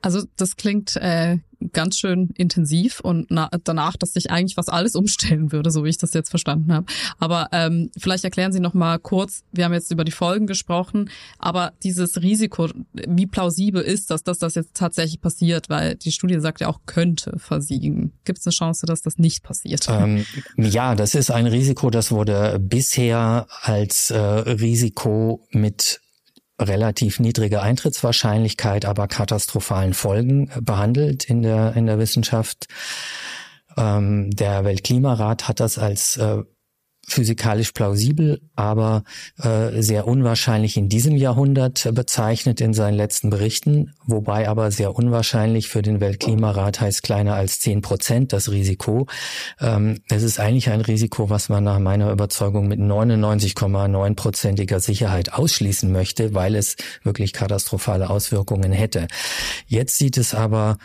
Also 0.00 0.24
das 0.36 0.56
klingt 0.56 0.96
äh, 0.96 1.38
ganz 1.72 1.98
schön 1.98 2.30
intensiv 2.36 3.00
und 3.00 3.26
na, 3.30 3.48
danach, 3.64 3.96
dass 3.96 4.12
sich 4.12 4.30
eigentlich 4.30 4.56
was 4.56 4.68
alles 4.68 4.94
umstellen 4.94 5.52
würde, 5.52 5.70
so 5.70 5.84
wie 5.84 5.88
ich 5.88 5.98
das 5.98 6.14
jetzt 6.14 6.30
verstanden 6.30 6.72
habe. 6.72 6.86
Aber 7.18 7.48
ähm, 7.52 7.90
vielleicht 7.98 8.24
erklären 8.24 8.52
Sie 8.52 8.60
noch 8.60 8.74
mal 8.74 8.98
kurz. 8.98 9.42
Wir 9.52 9.64
haben 9.64 9.72
jetzt 9.72 9.90
über 9.90 10.04
die 10.04 10.12
Folgen 10.12 10.46
gesprochen, 10.46 11.10
aber 11.38 11.72
dieses 11.82 12.22
Risiko, 12.22 12.68
wie 12.92 13.26
plausibel 13.26 13.82
ist 13.82 14.10
das, 14.10 14.22
dass 14.22 14.38
das 14.38 14.54
jetzt 14.54 14.74
tatsächlich 14.74 15.20
passiert? 15.20 15.68
Weil 15.68 15.96
die 15.96 16.12
Studie 16.12 16.40
sagt 16.40 16.60
ja 16.60 16.68
auch 16.68 16.80
könnte 16.86 17.38
versiegen. 17.38 18.12
Gibt 18.24 18.38
es 18.38 18.46
eine 18.46 18.52
Chance, 18.52 18.86
dass 18.86 19.02
das 19.02 19.18
nicht 19.18 19.42
passiert? 19.42 19.86
Ähm, 19.88 20.24
ja, 20.56 20.94
das 20.94 21.14
ist 21.14 21.30
ein 21.30 21.46
Risiko, 21.46 21.90
das 21.90 22.10
wurde 22.10 22.58
bisher 22.60 23.46
als 23.62 24.10
äh, 24.10 24.18
Risiko 24.18 25.46
mit 25.50 26.00
relativ 26.58 27.20
niedrige 27.20 27.62
Eintrittswahrscheinlichkeit, 27.62 28.84
aber 28.84 29.08
katastrophalen 29.08 29.94
Folgen 29.94 30.50
behandelt 30.60 31.24
in 31.24 31.42
der, 31.42 31.74
in 31.76 31.86
der 31.86 31.98
Wissenschaft. 31.98 32.66
Ähm, 33.76 34.30
der 34.30 34.64
Weltklimarat 34.64 35.48
hat 35.48 35.60
das 35.60 35.78
als 35.78 36.16
äh, 36.16 36.42
physikalisch 37.08 37.72
plausibel, 37.72 38.40
aber 38.54 39.02
äh, 39.42 39.82
sehr 39.82 40.06
unwahrscheinlich 40.06 40.76
in 40.76 40.88
diesem 40.88 41.16
Jahrhundert 41.16 41.88
bezeichnet 41.94 42.60
in 42.60 42.74
seinen 42.74 42.94
letzten 42.94 43.30
Berichten, 43.30 43.94
wobei 44.04 44.48
aber 44.48 44.70
sehr 44.70 44.94
unwahrscheinlich 44.94 45.68
für 45.68 45.82
den 45.82 46.00
Weltklimarat 46.00 46.80
heißt 46.80 47.02
kleiner 47.02 47.34
als 47.34 47.60
zehn 47.60 47.82
Prozent 47.82 48.32
das 48.32 48.50
Risiko. 48.50 49.06
Ähm, 49.60 50.00
es 50.08 50.22
ist 50.22 50.38
eigentlich 50.38 50.70
ein 50.70 50.82
Risiko, 50.82 51.30
was 51.30 51.48
man 51.48 51.64
nach 51.64 51.78
meiner 51.78 52.12
Überzeugung 52.12 52.68
mit 52.68 52.78
99,9-prozentiger 52.78 54.80
Sicherheit 54.80 55.32
ausschließen 55.32 55.90
möchte, 55.90 56.34
weil 56.34 56.54
es 56.54 56.76
wirklich 57.02 57.32
katastrophale 57.32 58.10
Auswirkungen 58.10 58.72
hätte. 58.72 59.08
Jetzt 59.66 59.98
sieht 59.98 60.18
es 60.18 60.34
aber 60.34 60.76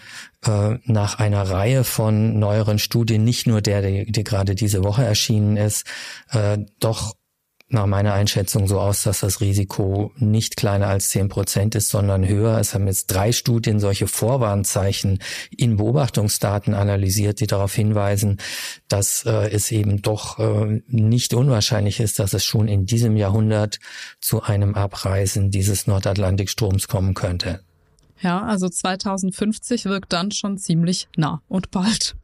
äh, 0.45 0.77
nach 0.86 1.19
einer 1.19 1.43
Reihe 1.43 1.84
von 1.84 2.39
neueren 2.39 2.79
Studien, 2.79 3.23
nicht 3.23 3.47
nur 3.47 3.62
der, 3.62 3.82
die, 3.82 4.12
die 4.12 4.23
gerade 4.23 4.56
diese 4.56 4.84
Woche 4.84 5.03
erschienen 5.03 5.58
ist, 5.58 5.86
äh, 6.32 6.58
doch 6.79 7.15
nach 7.73 7.88
meiner 7.88 8.13
Einschätzung 8.13 8.67
so 8.67 8.79
aus, 8.79 9.03
dass 9.03 9.21
das 9.21 9.41
Risiko 9.41 10.12
nicht 10.17 10.58
kleiner 10.58 10.88
als 10.88 11.10
zehn 11.10 11.27
Prozent 11.27 11.75
ist, 11.75 11.89
sondern 11.89 12.27
höher. 12.27 12.60
Es 12.60 12.73
haben 12.73 12.88
jetzt 12.88 13.08
drei 13.08 13.32
Studien 13.32 13.79
solche 13.79 14.08
Vorwarnzeichen 14.08 15.19
in 15.49 15.77
Beobachtungsdaten 15.77 16.73
analysiert, 16.75 17.39
die 17.39 17.47
darauf 17.47 17.73
hinweisen, 17.73 18.39
dass 18.88 19.25
äh, 19.25 19.49
es 19.49 19.71
eben 19.71 20.01
doch 20.01 20.39
äh, 20.39 20.82
nicht 20.88 21.34
unwahrscheinlich 21.34 21.99
ist, 21.99 22.19
dass 22.19 22.34
es 22.34 22.45
schon 22.45 22.67
in 22.67 22.86
diesem 22.86 23.17
Jahrhundert 23.17 23.79
zu 24.21 24.43
einem 24.43 24.75
Abreißen 24.75 25.49
dieses 25.49 25.88
Nordatlantikstroms 25.88 26.88
kommen 26.88 27.13
könnte. 27.15 27.62
Ja, 28.23 28.41
also 28.41 28.69
2050 28.69 29.83
wirkt 29.86 30.13
dann 30.13 30.31
schon 30.31 30.57
ziemlich 30.57 31.09
nah 31.17 31.41
und 31.49 31.71
bald. 31.71 32.15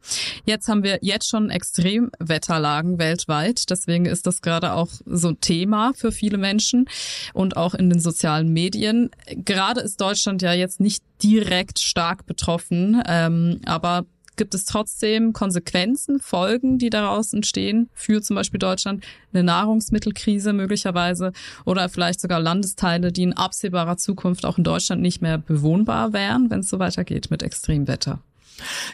Jetzt 0.46 0.66
haben 0.66 0.82
wir 0.82 0.98
jetzt 1.02 1.28
schon 1.28 1.50
Extremwetterlagen 1.50 2.98
weltweit. 2.98 3.68
Deswegen 3.68 4.06
ist 4.06 4.26
das 4.26 4.40
gerade 4.40 4.72
auch 4.72 4.88
so 5.04 5.28
ein 5.28 5.40
Thema 5.40 5.92
für 5.94 6.10
viele 6.10 6.38
Menschen 6.38 6.86
und 7.34 7.58
auch 7.58 7.74
in 7.74 7.90
den 7.90 8.00
sozialen 8.00 8.50
Medien. 8.50 9.10
Gerade 9.26 9.82
ist 9.82 10.00
Deutschland 10.00 10.40
ja 10.40 10.54
jetzt 10.54 10.80
nicht 10.80 11.04
direkt 11.22 11.78
stark 11.78 12.24
betroffen, 12.24 13.02
ähm, 13.06 13.60
aber 13.66 14.06
gibt 14.40 14.54
es 14.54 14.64
trotzdem 14.64 15.34
Konsequenzen, 15.34 16.18
Folgen, 16.18 16.78
die 16.78 16.88
daraus 16.88 17.34
entstehen 17.34 17.90
für 17.92 18.22
zum 18.22 18.36
Beispiel 18.36 18.58
Deutschland, 18.58 19.04
eine 19.34 19.42
Nahrungsmittelkrise 19.42 20.54
möglicherweise 20.54 21.32
oder 21.66 21.90
vielleicht 21.90 22.22
sogar 22.22 22.40
Landesteile, 22.40 23.12
die 23.12 23.24
in 23.24 23.34
absehbarer 23.34 23.98
Zukunft 23.98 24.46
auch 24.46 24.56
in 24.56 24.64
Deutschland 24.64 25.02
nicht 25.02 25.20
mehr 25.20 25.36
bewohnbar 25.36 26.14
wären, 26.14 26.48
wenn 26.48 26.60
es 26.60 26.70
so 26.70 26.78
weitergeht 26.78 27.30
mit 27.30 27.42
Extremwetter. 27.42 28.20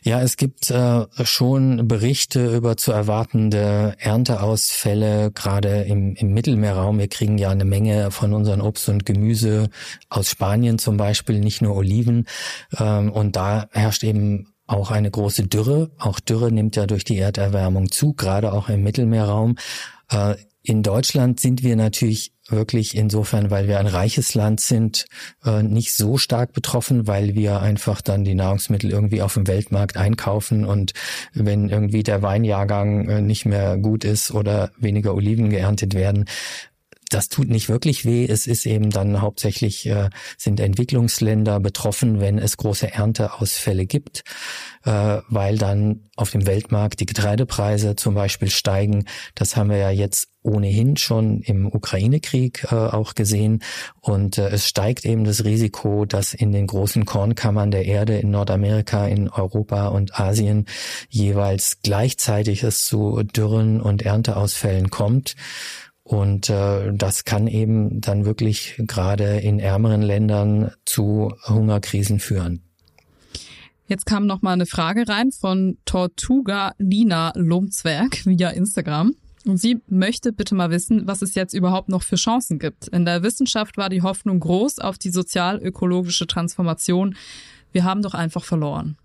Ja, 0.02 0.20
es 0.20 0.36
gibt 0.36 0.68
äh, 0.70 1.06
schon 1.22 1.86
Berichte 1.86 2.56
über 2.56 2.76
zu 2.76 2.90
erwartende 2.90 3.94
Ernteausfälle, 3.98 5.30
gerade 5.30 5.82
im, 5.82 6.16
im 6.16 6.34
Mittelmeerraum. 6.34 6.98
Wir 6.98 7.08
kriegen 7.08 7.38
ja 7.38 7.50
eine 7.50 7.64
Menge 7.64 8.10
von 8.10 8.32
unseren 8.32 8.60
Obst 8.60 8.88
und 8.88 9.06
Gemüse 9.06 9.70
aus 10.08 10.28
Spanien 10.28 10.80
zum 10.80 10.96
Beispiel, 10.96 11.38
nicht 11.38 11.62
nur 11.62 11.76
Oliven. 11.76 12.26
Ähm, 12.78 13.12
und 13.12 13.36
da 13.36 13.68
herrscht 13.70 14.02
eben 14.02 14.52
auch 14.66 14.90
eine 14.90 15.10
große 15.10 15.46
Dürre. 15.46 15.90
Auch 15.98 16.20
Dürre 16.20 16.50
nimmt 16.50 16.76
ja 16.76 16.86
durch 16.86 17.04
die 17.04 17.18
Erderwärmung 17.18 17.90
zu, 17.90 18.14
gerade 18.14 18.52
auch 18.52 18.68
im 18.68 18.82
Mittelmeerraum. 18.82 19.56
Äh, 20.10 20.36
in 20.62 20.82
Deutschland 20.82 21.38
sind 21.38 21.62
wir 21.62 21.76
natürlich 21.76 22.32
wirklich 22.48 22.96
insofern, 22.96 23.50
weil 23.50 23.68
wir 23.68 23.78
ein 23.78 23.86
reiches 23.86 24.34
Land 24.34 24.60
sind, 24.60 25.06
äh, 25.44 25.62
nicht 25.62 25.94
so 25.94 26.16
stark 26.16 26.52
betroffen, 26.52 27.06
weil 27.06 27.36
wir 27.36 27.60
einfach 27.60 28.00
dann 28.00 28.24
die 28.24 28.34
Nahrungsmittel 28.34 28.90
irgendwie 28.90 29.22
auf 29.22 29.34
dem 29.34 29.46
Weltmarkt 29.46 29.96
einkaufen 29.96 30.64
und 30.64 30.92
wenn 31.32 31.68
irgendwie 31.68 32.02
der 32.02 32.22
Weinjahrgang 32.22 33.08
äh, 33.08 33.22
nicht 33.22 33.46
mehr 33.46 33.76
gut 33.78 34.04
ist 34.04 34.32
oder 34.32 34.72
weniger 34.76 35.14
Oliven 35.14 35.50
geerntet 35.50 35.94
werden, 35.94 36.24
das 37.10 37.28
tut 37.28 37.48
nicht 37.48 37.68
wirklich 37.68 38.04
weh. 38.04 38.26
Es 38.26 38.46
ist 38.46 38.66
eben 38.66 38.90
dann 38.90 39.20
hauptsächlich 39.20 39.86
äh, 39.86 40.10
sind 40.36 40.60
Entwicklungsländer 40.60 41.60
betroffen, 41.60 42.20
wenn 42.20 42.38
es 42.38 42.56
große 42.56 42.92
Ernteausfälle 42.92 43.86
gibt, 43.86 44.24
äh, 44.84 45.18
weil 45.28 45.58
dann 45.58 46.08
auf 46.16 46.30
dem 46.30 46.46
Weltmarkt 46.46 47.00
die 47.00 47.06
Getreidepreise 47.06 47.94
zum 47.94 48.14
Beispiel 48.14 48.50
steigen. 48.50 49.04
Das 49.34 49.56
haben 49.56 49.70
wir 49.70 49.76
ja 49.76 49.90
jetzt 49.90 50.28
ohnehin 50.46 50.96
schon 50.96 51.40
im 51.42 51.66
Ukraine-Krieg 51.66 52.68
äh, 52.70 52.74
auch 52.74 53.14
gesehen. 53.14 53.62
Und 54.00 54.38
äh, 54.38 54.48
es 54.48 54.66
steigt 54.68 55.04
eben 55.04 55.24
das 55.24 55.44
Risiko, 55.44 56.06
dass 56.06 56.34
in 56.34 56.52
den 56.52 56.66
großen 56.66 57.04
Kornkammern 57.04 57.70
der 57.70 57.84
Erde 57.84 58.16
in 58.18 58.30
Nordamerika, 58.30 59.06
in 59.06 59.28
Europa 59.28 59.88
und 59.88 60.18
Asien 60.18 60.66
jeweils 61.08 61.78
gleichzeitig 61.82 62.62
es 62.62 62.84
zu 62.84 63.22
Dürren 63.24 63.80
und 63.80 64.02
Ernteausfällen 64.02 64.90
kommt. 64.90 65.34
Und 66.06 66.50
äh, 66.50 66.92
das 66.94 67.24
kann 67.24 67.48
eben 67.48 68.00
dann 68.00 68.24
wirklich 68.24 68.76
gerade 68.78 69.40
in 69.40 69.58
ärmeren 69.58 70.02
Ländern 70.02 70.70
zu 70.84 71.34
Hungerkrisen 71.48 72.20
führen. 72.20 72.62
Jetzt 73.88 74.06
kam 74.06 74.24
noch 74.24 74.40
mal 74.40 74.52
eine 74.52 74.66
Frage 74.66 75.08
rein 75.08 75.32
von 75.32 75.78
Tortuga 75.84 76.74
Lina 76.78 77.32
Lomzwerg 77.34 78.24
via 78.24 78.50
Instagram. 78.50 79.14
Und 79.46 79.56
sie 79.56 79.80
möchte 79.88 80.32
bitte 80.32 80.54
mal 80.54 80.70
wissen, 80.70 81.08
was 81.08 81.22
es 81.22 81.34
jetzt 81.34 81.54
überhaupt 81.54 81.88
noch 81.88 82.04
für 82.04 82.16
Chancen 82.16 82.60
gibt. 82.60 82.86
In 82.86 83.04
der 83.04 83.24
Wissenschaft 83.24 83.76
war 83.76 83.88
die 83.88 84.02
Hoffnung 84.02 84.38
groß 84.38 84.78
auf 84.78 84.98
die 84.98 85.10
sozial-ökologische 85.10 86.28
Transformation. 86.28 87.16
Wir 87.72 87.82
haben 87.82 88.02
doch 88.02 88.14
einfach 88.14 88.44
verloren. 88.44 88.96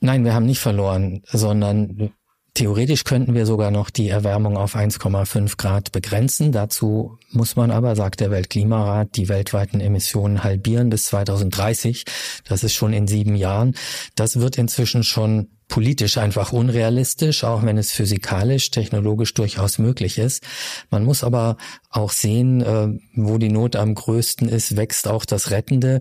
Nein, 0.00 0.24
wir 0.24 0.34
haben 0.34 0.46
nicht 0.46 0.60
verloren, 0.60 1.22
sondern 1.26 2.10
Theoretisch 2.54 3.04
könnten 3.04 3.34
wir 3.34 3.46
sogar 3.46 3.70
noch 3.70 3.90
die 3.90 4.08
Erwärmung 4.08 4.56
auf 4.56 4.74
1,5 4.74 5.56
Grad 5.56 5.92
begrenzen. 5.92 6.52
Dazu 6.52 7.18
muss 7.30 7.56
man 7.56 7.70
aber, 7.70 7.94
sagt 7.94 8.20
der 8.20 8.30
Weltklimarat, 8.30 9.16
die 9.16 9.28
weltweiten 9.28 9.80
Emissionen 9.80 10.42
halbieren 10.42 10.90
bis 10.90 11.04
2030. 11.06 12.04
Das 12.48 12.64
ist 12.64 12.74
schon 12.74 12.92
in 12.92 13.06
sieben 13.06 13.36
Jahren. 13.36 13.74
Das 14.16 14.40
wird 14.40 14.58
inzwischen 14.58 15.04
schon 15.04 15.48
politisch 15.68 16.18
einfach 16.18 16.52
unrealistisch, 16.52 17.44
auch 17.44 17.62
wenn 17.62 17.78
es 17.78 17.92
physikalisch, 17.92 18.70
technologisch 18.70 19.32
durchaus 19.32 19.78
möglich 19.78 20.18
ist. 20.18 20.42
Man 20.90 21.04
muss 21.04 21.24
aber 21.24 21.56
auch 21.88 22.10
sehen, 22.10 22.60
äh, 22.60 22.88
wo 23.14 23.38
die 23.38 23.48
Not 23.48 23.76
am 23.76 23.94
größten 23.94 24.48
ist, 24.48 24.76
wächst 24.76 25.08
auch 25.08 25.24
das 25.24 25.50
Rettende. 25.50 26.00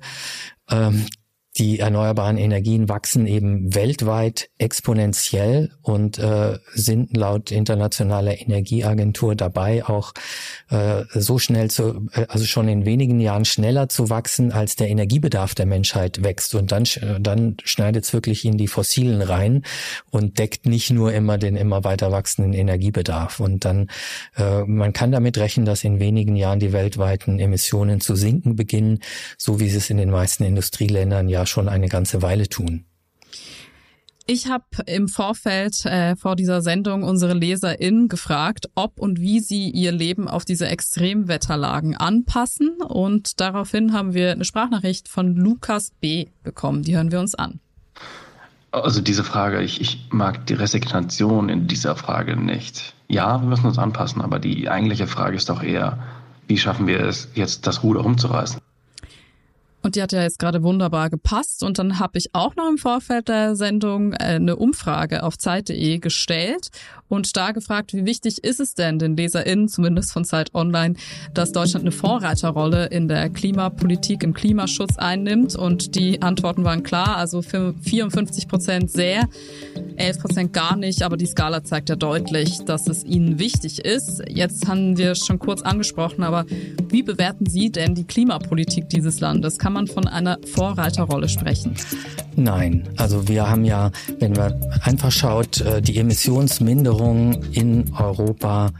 Die 1.59 1.79
erneuerbaren 1.79 2.37
Energien 2.37 2.87
wachsen 2.87 3.27
eben 3.27 3.75
weltweit 3.75 4.49
exponentiell 4.59 5.71
und 5.81 6.17
äh, 6.17 6.57
sind 6.73 7.17
laut 7.17 7.51
internationaler 7.51 8.39
Energieagentur 8.39 9.35
dabei, 9.35 9.83
auch 9.83 10.13
äh, 10.69 11.03
so 11.13 11.37
schnell 11.37 11.69
zu, 11.69 12.07
äh, 12.13 12.27
also 12.29 12.45
schon 12.45 12.69
in 12.69 12.85
wenigen 12.85 13.19
Jahren 13.19 13.43
schneller 13.43 13.89
zu 13.89 14.09
wachsen, 14.09 14.53
als 14.53 14.77
der 14.77 14.87
Energiebedarf 14.87 15.53
der 15.53 15.65
Menschheit 15.65 16.23
wächst. 16.23 16.55
Und 16.55 16.71
dann, 16.71 16.85
dann 17.19 17.57
schneidet 17.65 18.05
es 18.05 18.13
wirklich 18.13 18.45
in 18.45 18.57
die 18.57 18.69
Fossilen 18.69 19.21
rein 19.21 19.63
und 20.11 20.39
deckt 20.39 20.65
nicht 20.65 20.91
nur 20.91 21.11
immer 21.11 21.37
den 21.37 21.57
immer 21.57 21.83
weiter 21.83 22.09
wachsenden 22.09 22.53
Energiebedarf. 22.53 23.41
Und 23.41 23.65
dann, 23.65 23.89
äh, 24.37 24.63
man 24.63 24.93
kann 24.93 25.11
damit 25.11 25.37
rechnen, 25.37 25.65
dass 25.65 25.83
in 25.83 25.99
wenigen 25.99 26.37
Jahren 26.37 26.59
die 26.59 26.71
weltweiten 26.71 27.37
Emissionen 27.37 27.99
zu 27.99 28.15
sinken 28.15 28.55
beginnen, 28.55 29.01
so 29.37 29.59
wie 29.59 29.67
es 29.67 29.89
in 29.89 29.97
den 29.97 30.09
meisten 30.09 30.45
Industrieländern 30.45 31.27
ja 31.27 31.48
schon 31.49 31.69
eine 31.69 31.89
ganze 31.89 32.21
Weile 32.21 32.47
tun. 32.47 32.85
Ich 34.31 34.45
habe 34.45 34.63
im 34.85 35.07
Vorfeld 35.07 35.85
äh, 35.87 36.15
vor 36.15 36.35
dieser 36.35 36.61
Sendung 36.61 37.01
unsere 37.01 37.33
LeserInnen 37.33 38.09
gefragt, 38.09 38.69
ob 38.75 38.99
und 38.99 39.19
wie 39.19 39.39
sie 39.39 39.71
ihr 39.71 39.91
Leben 39.91 40.27
auf 40.27 40.45
diese 40.45 40.67
Extremwetterlagen 40.67 41.97
anpassen. 41.97 42.77
Und 42.87 43.41
daraufhin 43.41 43.91
haben 43.91 44.13
wir 44.13 44.31
eine 44.31 44.45
Sprachnachricht 44.45 45.07
von 45.07 45.35
Lukas 45.35 45.93
B. 45.99 46.27
bekommen. 46.43 46.83
Die 46.83 46.95
hören 46.95 47.11
wir 47.11 47.19
uns 47.19 47.33
an. 47.33 47.59
Also 48.69 49.01
diese 49.01 49.23
Frage, 49.23 49.63
ich, 49.63 49.81
ich 49.81 50.09
mag 50.11 50.45
die 50.45 50.53
Resignation 50.53 51.49
in 51.49 51.65
dieser 51.65 51.95
Frage 51.95 52.35
nicht. 52.35 52.93
Ja, 53.07 53.41
wir 53.41 53.49
müssen 53.49 53.65
uns 53.65 53.79
anpassen, 53.79 54.21
aber 54.21 54.37
die 54.37 54.69
eigentliche 54.69 55.07
Frage 55.07 55.37
ist 55.37 55.49
doch 55.49 55.63
eher, 55.63 55.97
wie 56.45 56.59
schaffen 56.59 56.85
wir 56.85 56.99
es, 56.99 57.29
jetzt 57.33 57.65
das 57.65 57.81
Ruder 57.81 58.01
rumzureißen? 58.01 58.61
Und 59.81 59.95
die 59.95 60.01
hat 60.01 60.11
ja 60.11 60.21
jetzt 60.21 60.39
gerade 60.39 60.61
wunderbar 60.63 61.09
gepasst. 61.09 61.63
Und 61.63 61.79
dann 61.79 61.99
habe 61.99 62.17
ich 62.17 62.35
auch 62.35 62.55
noch 62.55 62.69
im 62.69 62.77
Vorfeld 62.77 63.29
der 63.29 63.55
Sendung 63.55 64.13
äh, 64.13 64.35
eine 64.35 64.55
Umfrage 64.55 65.23
auf 65.23 65.37
Zeit.de 65.37 65.99
gestellt 65.99 66.69
und 67.07 67.35
da 67.35 67.51
gefragt, 67.51 67.93
wie 67.93 68.05
wichtig 68.05 68.43
ist 68.43 68.59
es 68.59 68.75
denn 68.75 68.99
den 68.99 69.17
LeserInnen, 69.17 69.67
zumindest 69.67 70.13
von 70.13 70.25
Zeit 70.25 70.53
Online, 70.53 70.95
dass 71.33 71.51
Deutschland 71.51 71.83
eine 71.83 71.91
Vorreiterrolle 71.91 72.85
in 72.85 73.07
der 73.07 73.29
Klimapolitik, 73.29 74.23
im 74.23 74.33
Klimaschutz 74.33 74.97
einnimmt. 74.97 75.55
Und 75.55 75.95
die 75.95 76.21
Antworten 76.21 76.63
waren 76.63 76.83
klar, 76.83 77.17
also 77.17 77.41
für 77.41 77.73
54 77.81 78.47
Prozent 78.47 78.91
sehr, 78.91 79.27
11 79.99 80.19
Prozent 80.19 80.53
gar 80.53 80.75
nicht, 80.75 81.03
aber 81.03 81.17
die 81.17 81.25
Skala 81.25 81.63
zeigt 81.63 81.89
ja 81.89 81.95
deutlich, 81.95 82.63
dass 82.65 82.87
es 82.87 83.03
ihnen 83.03 83.39
wichtig 83.39 83.83
ist. 83.85 84.21
Jetzt 84.29 84.67
haben 84.67 84.97
wir 84.97 85.11
es 85.11 85.25
schon 85.25 85.39
kurz 85.39 85.61
angesprochen, 85.61 86.23
aber 86.23 86.45
wie 86.89 87.03
bewerten 87.03 87.45
Sie 87.45 87.71
denn 87.71 87.95
die 87.95 88.05
Klimapolitik 88.05 88.89
dieses 88.89 89.19
Landes? 89.19 89.59
Kann 89.59 89.73
man 89.73 89.87
von 89.87 90.07
einer 90.07 90.37
Vorreiterrolle 90.45 91.29
sprechen? 91.29 91.75
Nein, 92.35 92.87
also 92.97 93.27
wir 93.27 93.49
haben 93.49 93.65
ja, 93.65 93.91
wenn 94.19 94.33
man 94.33 94.53
einfach 94.81 95.11
schaut, 95.11 95.61
äh, 95.61 95.81
die 95.81 95.97
Emissionsminderung 95.97 97.43
in 97.51 97.91
Europa 97.93 98.71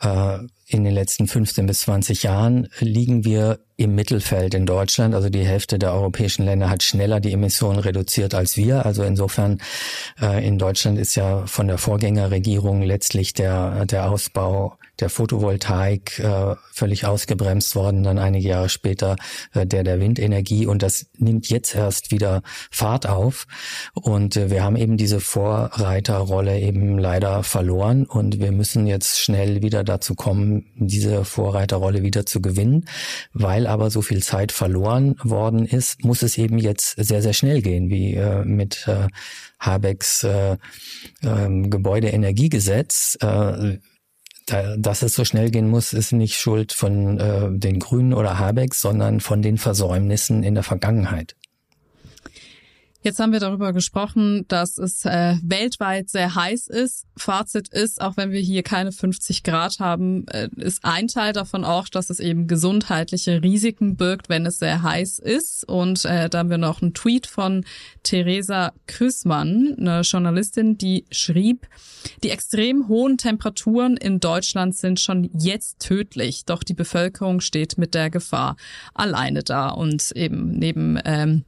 äh, 0.00 0.38
in 0.72 0.84
den 0.84 0.94
letzten 0.94 1.26
15 1.26 1.66
bis 1.66 1.80
20 1.80 2.22
Jahren 2.22 2.68
liegen 2.80 3.24
wir 3.24 3.60
im 3.76 3.94
Mittelfeld 3.94 4.54
in 4.54 4.64
Deutschland. 4.64 5.14
Also 5.14 5.28
die 5.28 5.44
Hälfte 5.44 5.78
der 5.78 5.92
europäischen 5.92 6.44
Länder 6.44 6.70
hat 6.70 6.82
schneller 6.82 7.20
die 7.20 7.32
Emissionen 7.32 7.78
reduziert 7.78 8.34
als 8.34 8.56
wir. 8.56 8.86
Also 8.86 9.02
insofern 9.02 9.60
äh, 10.20 10.46
in 10.46 10.58
Deutschland 10.58 10.98
ist 10.98 11.14
ja 11.14 11.46
von 11.46 11.68
der 11.68 11.78
Vorgängerregierung 11.78 12.82
letztlich 12.82 13.34
der, 13.34 13.84
der 13.86 14.10
Ausbau 14.10 14.78
der 15.02 15.10
Photovoltaik 15.10 16.18
äh, 16.20 16.54
völlig 16.70 17.04
ausgebremst 17.04 17.74
worden, 17.74 18.04
dann 18.04 18.18
einige 18.18 18.48
Jahre 18.48 18.68
später 18.68 19.16
äh, 19.52 19.66
der 19.66 19.82
der 19.84 20.00
Windenergie. 20.00 20.66
Und 20.66 20.82
das 20.82 21.06
nimmt 21.18 21.48
jetzt 21.50 21.74
erst 21.74 22.10
wieder 22.10 22.42
Fahrt 22.70 23.06
auf. 23.06 23.46
Und 23.94 24.36
äh, 24.36 24.50
wir 24.50 24.64
haben 24.64 24.76
eben 24.76 24.96
diese 24.96 25.20
Vorreiterrolle 25.20 26.58
eben 26.60 26.98
leider 26.98 27.42
verloren. 27.42 28.06
Und 28.06 28.38
wir 28.38 28.52
müssen 28.52 28.86
jetzt 28.86 29.18
schnell 29.18 29.60
wieder 29.60 29.84
dazu 29.84 30.14
kommen, 30.14 30.64
diese 30.76 31.24
Vorreiterrolle 31.24 32.02
wieder 32.02 32.24
zu 32.24 32.40
gewinnen, 32.40 32.86
weil 33.32 33.66
aber 33.66 33.90
so 33.90 34.00
viel 34.00 34.22
Zeit 34.22 34.52
verloren 34.52 35.16
worden 35.22 35.66
ist, 35.66 36.04
muss 36.04 36.22
es 36.22 36.38
eben 36.38 36.58
jetzt 36.58 36.94
sehr 36.96 37.22
sehr 37.22 37.32
schnell 37.32 37.60
gehen, 37.60 37.90
wie 37.90 38.14
äh, 38.14 38.44
mit 38.44 38.86
äh, 38.86 39.08
Habecks 39.58 40.22
äh, 40.22 40.52
äh, 41.22 41.68
Gebäudeenergiegesetz. 41.68 43.18
Äh, 43.20 43.78
dass 44.78 45.02
es 45.02 45.14
so 45.14 45.24
schnell 45.24 45.50
gehen 45.50 45.68
muss, 45.68 45.92
ist 45.92 46.12
nicht 46.12 46.36
Schuld 46.36 46.72
von 46.72 47.18
äh, 47.18 47.48
den 47.50 47.78
Grünen 47.78 48.14
oder 48.14 48.38
Habeck, 48.38 48.74
sondern 48.74 49.20
von 49.20 49.42
den 49.42 49.58
Versäumnissen 49.58 50.42
in 50.42 50.54
der 50.54 50.62
Vergangenheit. 50.62 51.36
Jetzt 53.04 53.18
haben 53.18 53.32
wir 53.32 53.40
darüber 53.40 53.72
gesprochen, 53.72 54.44
dass 54.46 54.78
es 54.78 55.04
äh, 55.04 55.34
weltweit 55.42 56.08
sehr 56.08 56.36
heiß 56.36 56.68
ist. 56.68 57.04
Fazit 57.16 57.68
ist, 57.68 58.00
auch 58.00 58.16
wenn 58.16 58.30
wir 58.30 58.38
hier 58.38 58.62
keine 58.62 58.92
50 58.92 59.42
Grad 59.42 59.80
haben, 59.80 60.24
äh, 60.28 60.48
ist 60.56 60.84
ein 60.84 61.08
Teil 61.08 61.32
davon 61.32 61.64
auch, 61.64 61.88
dass 61.88 62.10
es 62.10 62.20
eben 62.20 62.46
gesundheitliche 62.46 63.42
Risiken 63.42 63.96
birgt, 63.96 64.28
wenn 64.28 64.46
es 64.46 64.60
sehr 64.60 64.84
heiß 64.84 65.18
ist. 65.18 65.68
Und 65.68 66.04
äh, 66.04 66.30
da 66.30 66.38
haben 66.38 66.50
wir 66.50 66.58
noch 66.58 66.80
einen 66.80 66.94
Tweet 66.94 67.26
von 67.26 67.64
Theresa 68.04 68.72
Krüßmann, 68.86 69.74
eine 69.80 70.02
Journalistin, 70.02 70.78
die 70.78 71.04
schrieb, 71.10 71.66
die 72.22 72.30
extrem 72.30 72.86
hohen 72.86 73.18
Temperaturen 73.18 73.96
in 73.96 74.20
Deutschland 74.20 74.76
sind 74.76 75.00
schon 75.00 75.28
jetzt 75.36 75.80
tödlich, 75.80 76.44
doch 76.44 76.62
die 76.62 76.74
Bevölkerung 76.74 77.40
steht 77.40 77.78
mit 77.78 77.94
der 77.94 78.10
Gefahr 78.10 78.56
alleine 78.94 79.42
da 79.42 79.70
und 79.70 80.12
eben 80.12 80.52
neben 80.52 81.00
ähm, 81.04 81.44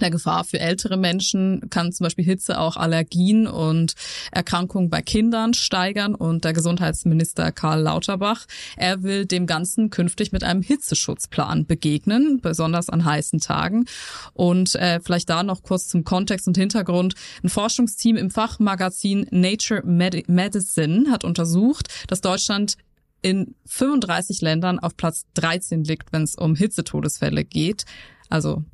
der 0.00 0.10
Gefahr 0.10 0.44
für 0.44 0.60
ältere 0.60 0.96
Menschen 0.96 1.68
kann 1.70 1.92
zum 1.92 2.04
Beispiel 2.04 2.24
Hitze 2.24 2.58
auch 2.58 2.76
Allergien 2.76 3.46
und 3.46 3.94
Erkrankungen 4.30 4.90
bei 4.90 5.02
Kindern 5.02 5.54
steigern. 5.54 6.14
Und 6.14 6.44
der 6.44 6.52
Gesundheitsminister 6.52 7.52
Karl 7.52 7.82
Lauterbach, 7.82 8.46
er 8.76 9.02
will 9.02 9.26
dem 9.26 9.46
Ganzen 9.46 9.90
künftig 9.90 10.32
mit 10.32 10.44
einem 10.44 10.62
Hitzeschutzplan 10.62 11.66
begegnen, 11.66 12.40
besonders 12.40 12.88
an 12.88 13.04
heißen 13.04 13.40
Tagen. 13.40 13.84
Und 14.32 14.74
äh, 14.76 15.00
vielleicht 15.00 15.30
da 15.30 15.42
noch 15.42 15.62
kurz 15.62 15.88
zum 15.88 16.04
Kontext 16.04 16.46
und 16.48 16.56
Hintergrund. 16.56 17.14
Ein 17.42 17.48
Forschungsteam 17.48 18.16
im 18.16 18.30
Fachmagazin 18.30 19.26
Nature 19.30 19.82
Medicine 19.84 21.10
hat 21.10 21.24
untersucht, 21.24 21.88
dass 22.08 22.20
Deutschland 22.20 22.76
in 23.22 23.54
35 23.66 24.40
Ländern 24.40 24.78
auf 24.78 24.96
Platz 24.96 25.24
13 25.34 25.84
liegt, 25.84 26.12
wenn 26.12 26.22
es 26.22 26.34
um 26.34 26.56
Hitzetodesfälle 26.56 27.44
geht. 27.44 27.84
Also 28.28 28.64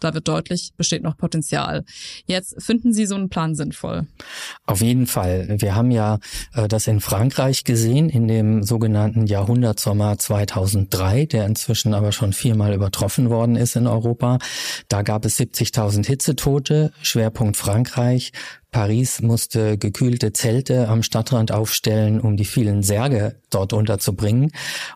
da 0.00 0.14
wird 0.14 0.28
deutlich, 0.28 0.72
besteht 0.76 1.02
noch 1.02 1.16
Potenzial. 1.16 1.84
Jetzt 2.26 2.62
finden 2.62 2.92
Sie 2.92 3.06
so 3.06 3.14
einen 3.14 3.28
Plan 3.28 3.54
sinnvoll? 3.54 4.06
Auf 4.66 4.80
jeden 4.80 5.06
Fall. 5.06 5.56
Wir 5.60 5.74
haben 5.74 5.90
ja 5.90 6.18
äh, 6.54 6.68
das 6.68 6.86
in 6.86 7.00
Frankreich 7.00 7.64
gesehen, 7.64 8.08
in 8.08 8.28
dem 8.28 8.62
sogenannten 8.62 9.26
Jahrhundertsommer 9.26 10.18
2003, 10.18 11.26
der 11.26 11.46
inzwischen 11.46 11.94
aber 11.94 12.12
schon 12.12 12.32
viermal 12.32 12.74
übertroffen 12.74 13.30
worden 13.30 13.56
ist 13.56 13.76
in 13.76 13.86
Europa. 13.86 14.38
Da 14.88 15.02
gab 15.02 15.24
es 15.24 15.38
70.000 15.38 16.06
Hitzetote, 16.06 16.92
Schwerpunkt 17.02 17.56
Frankreich. 17.56 18.32
Paris 18.74 19.22
musste 19.22 19.78
gekühlte 19.78 20.32
Zelte 20.32 20.88
am 20.88 21.04
Stadtrand 21.04 21.52
aufstellen, 21.52 22.20
um 22.20 22.36
die 22.36 22.44
vielen 22.44 22.82
Särge 22.82 23.36
dort 23.48 23.72
unterzubringen. 23.72 24.50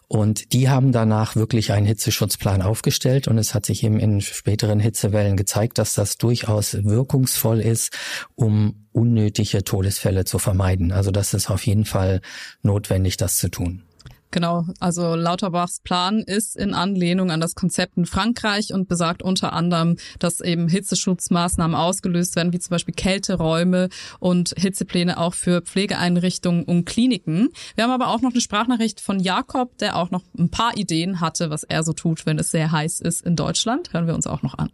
Und 0.09 0.53
die 0.53 0.69
haben 0.69 0.91
danach 0.91 1.37
wirklich 1.37 1.71
einen 1.71 1.87
Hitzeschutzplan 1.87 2.61
aufgestellt. 2.61 3.29
Und 3.29 3.38
es 3.38 3.55
hat 3.55 3.67
sich 3.67 3.85
eben 3.85 4.01
in 4.01 4.21
späteren 4.21 4.81
Hitzewellen 4.81 5.37
gezeigt, 5.37 5.79
dass 5.79 5.95
das 5.95 6.19
durchaus 6.19 6.83
wirkungsvoll 6.83 7.61
ist, 7.61 7.97
um 8.35 8.88
unnötige 8.91 9.62
Todesfälle 9.62 10.25
zu 10.25 10.41
vermeiden. 10.41 10.91
Also 10.91 11.12
das 11.12 11.33
ist 11.33 11.49
auf 11.49 11.64
jeden 11.64 11.85
Fall 11.85 12.21
notwendig, 12.62 13.17
das 13.17 13.37
zu 13.37 13.49
tun. 13.49 13.85
Genau, 14.31 14.67
also 14.79 15.14
Lauterbachs 15.14 15.81
Plan 15.81 16.21
ist 16.21 16.55
in 16.55 16.75
Anlehnung 16.75 17.31
an 17.31 17.41
das 17.41 17.55
Konzept 17.55 17.97
in 17.97 18.05
Frankreich 18.05 18.75
und 18.75 18.87
besagt 18.87 19.23
unter 19.23 19.55
anderem, 19.55 19.97
dass 20.19 20.41
eben 20.41 20.69
Hitzeschutzmaßnahmen 20.69 21.75
ausgelöst 21.75 22.37
werden, 22.37 22.53
wie 22.53 22.59
zum 22.59 22.73
Beispiel 22.73 22.95
Kälteräume 22.95 23.88
und 24.19 24.55
Hitzepläne 24.59 25.19
auch 25.19 25.33
für 25.33 25.62
Pflegeeinrichtungen 25.62 26.64
und 26.64 26.85
Kliniken. 26.85 27.49
Wir 27.75 27.85
haben 27.85 27.91
aber 27.91 28.09
auch 28.09 28.21
noch 28.21 28.33
eine 28.33 28.43
Sprachnachricht 28.43 29.01
von 29.01 29.19
Jakob, 29.19 29.79
der 29.79 29.97
auch 29.97 30.11
noch 30.11 30.23
ein 30.38 30.51
paar 30.51 30.77
Ideen 30.77 31.21
hatte, 31.21 31.49
was 31.49 31.62
er 31.62 31.83
so 31.83 31.95
tut, 31.95 32.27
wenn 32.27 32.38
es 32.38 32.51
sehr 32.51 32.71
heiß 32.71 33.01
ist 33.01 33.25
in 33.25 33.35
Deutschland. 33.35 33.95
Hören 33.95 34.07
wir 34.07 34.14
uns 34.14 34.27
auch 34.27 34.43
noch 34.43 34.59
an. 34.59 34.71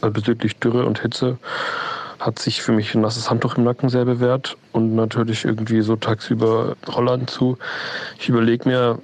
Bezüglich 0.00 0.56
Dürre 0.56 0.86
und 0.86 1.00
Hitze 1.00 1.38
hat 2.24 2.38
sich 2.38 2.62
für 2.62 2.72
mich 2.72 2.94
ein 2.94 3.00
nasses 3.00 3.30
Handtuch 3.30 3.56
im 3.56 3.64
Nacken 3.64 3.88
sehr 3.88 4.04
bewährt 4.04 4.56
und 4.72 4.94
natürlich 4.94 5.44
irgendwie 5.44 5.82
so 5.82 5.96
tagsüber 5.96 6.76
Holland 6.86 7.30
zu. 7.30 7.58
Ich 8.18 8.28
überlege 8.28 8.68
mir, 8.68 8.98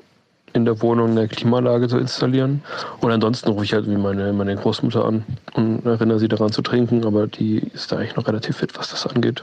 in 0.53 0.65
der 0.65 0.81
Wohnung 0.81 1.11
eine 1.11 1.29
Klimaanlage 1.29 1.89
zu 1.89 1.99
installieren. 1.99 2.63
Und 3.01 3.11
ansonsten 3.11 3.51
rufe 3.51 3.65
ich 3.65 3.73
halt 3.73 3.87
wie 3.87 3.97
meine, 3.97 4.33
meine 4.33 4.57
Großmutter 4.57 5.05
an 5.05 5.25
und 5.55 5.85
erinnere 5.85 6.19
sie 6.19 6.29
daran 6.29 6.53
zu 6.53 6.63
trinken, 6.63 7.05
aber 7.05 7.27
die 7.27 7.59
ist 7.59 7.93
da 7.93 7.97
eigentlich 7.97 8.17
noch 8.17 8.27
relativ 8.27 8.57
fit, 8.57 8.77
was 8.79 8.91
das 8.91 9.07
angeht. 9.07 9.43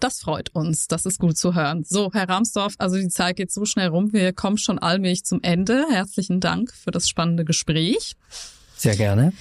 Das 0.00 0.20
freut 0.20 0.54
uns. 0.54 0.86
Das 0.86 1.06
ist 1.06 1.18
gut 1.18 1.36
zu 1.36 1.54
hören. 1.54 1.84
So, 1.84 2.10
Herr 2.12 2.28
Ramsdorf, 2.28 2.74
also 2.78 2.96
die 2.96 3.08
Zeit 3.08 3.36
geht 3.36 3.50
so 3.50 3.64
schnell 3.64 3.88
rum. 3.88 4.12
Wir 4.12 4.32
kommen 4.32 4.58
schon 4.58 4.78
allmählich 4.78 5.24
zum 5.24 5.40
Ende. 5.42 5.86
Herzlichen 5.90 6.40
Dank 6.40 6.72
für 6.72 6.92
das 6.92 7.08
spannende 7.08 7.44
Gespräch. 7.44 8.14
Sehr 8.78 8.94
gerne. 8.94 9.32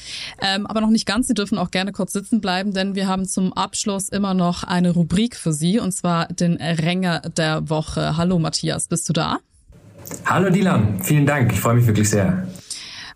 Ähm, 0.41 0.65
aber 0.65 0.81
noch 0.81 0.89
nicht 0.89 1.05
ganz. 1.05 1.27
Sie 1.27 1.35
dürfen 1.35 1.59
auch 1.59 1.69
gerne 1.69 1.91
kurz 1.91 2.11
sitzen 2.11 2.41
bleiben, 2.41 2.73
denn 2.73 2.95
wir 2.95 3.07
haben 3.07 3.25
zum 3.25 3.53
Abschluss 3.53 4.09
immer 4.09 4.33
noch 4.33 4.63
eine 4.63 4.91
Rubrik 4.91 5.35
für 5.35 5.53
Sie, 5.53 5.79
und 5.79 5.91
zwar 5.91 6.27
den 6.27 6.55
Ränger 6.55 7.21
der 7.21 7.69
Woche. 7.69 8.17
Hallo 8.17 8.39
Matthias, 8.39 8.87
bist 8.87 9.07
du 9.07 9.13
da? 9.13 9.37
Hallo 10.25 10.49
Dilan, 10.49 11.03
vielen 11.03 11.25
Dank. 11.25 11.53
Ich 11.53 11.59
freue 11.59 11.75
mich 11.75 11.85
wirklich 11.85 12.09
sehr. 12.09 12.47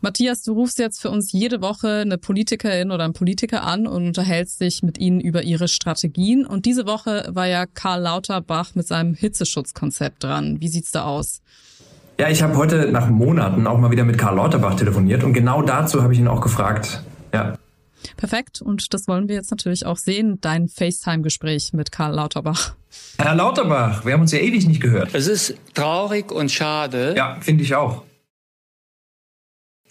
Matthias, 0.04 0.42
du 0.42 0.54
rufst 0.54 0.80
jetzt 0.80 1.00
für 1.00 1.12
uns 1.12 1.32
jede 1.32 1.62
Woche 1.62 2.02
eine 2.02 2.18
Politikerin 2.18 2.92
oder 2.92 3.04
einen 3.04 3.14
Politiker 3.14 3.64
an 3.64 3.86
und 3.86 4.08
unterhältst 4.08 4.60
dich 4.60 4.82
mit 4.82 4.98
ihnen 4.98 5.22
über 5.22 5.44
ihre 5.44 5.68
Strategien. 5.68 6.46
Und 6.46 6.66
diese 6.66 6.88
Woche 6.88 7.30
war 7.30 7.48
ja 7.48 7.66
Karl 7.68 8.02
Lauterbach 8.02 8.74
mit 8.74 8.88
seinem 8.88 9.14
Hitzeschutzkonzept 9.14 10.24
dran. 10.24 10.60
Wie 10.60 10.70
sieht's 10.70 10.92
da 10.92 11.06
aus? 11.06 11.42
Ja, 12.22 12.30
ich 12.30 12.44
habe 12.44 12.56
heute 12.56 12.92
nach 12.92 13.10
Monaten 13.10 13.66
auch 13.66 13.80
mal 13.80 13.90
wieder 13.90 14.04
mit 14.04 14.20
Karl 14.20 14.36
Lauterbach 14.36 14.76
telefoniert 14.76 15.24
und 15.24 15.34
genau 15.34 15.64
dazu 15.64 16.04
habe 16.04 16.14
ich 16.14 16.20
ihn 16.20 16.28
auch 16.28 16.40
gefragt. 16.40 17.02
Ja. 17.34 17.56
Perfekt. 18.16 18.62
Und 18.62 18.94
das 18.94 19.08
wollen 19.08 19.28
wir 19.28 19.34
jetzt 19.34 19.50
natürlich 19.50 19.88
auch 19.88 19.98
sehen, 19.98 20.38
dein 20.40 20.68
FaceTime-Gespräch 20.68 21.74
mit 21.74 21.92
Karl 21.92 22.14
Lauterbach. 22.14 22.76
Herr 23.18 23.34
Lauterbach, 23.34 24.06
wir 24.06 24.14
haben 24.14 24.22
uns 24.22 24.32
ja 24.34 24.38
ewig 24.38 24.68
nicht 24.68 24.82
gehört. 24.82 25.10
Es 25.14 25.26
ist 25.26 25.56
traurig 25.74 26.32
und 26.32 26.52
schade. 26.52 27.16
Ja, 27.18 27.38
finde 27.42 27.64
ich 27.64 27.74
auch. 27.74 28.04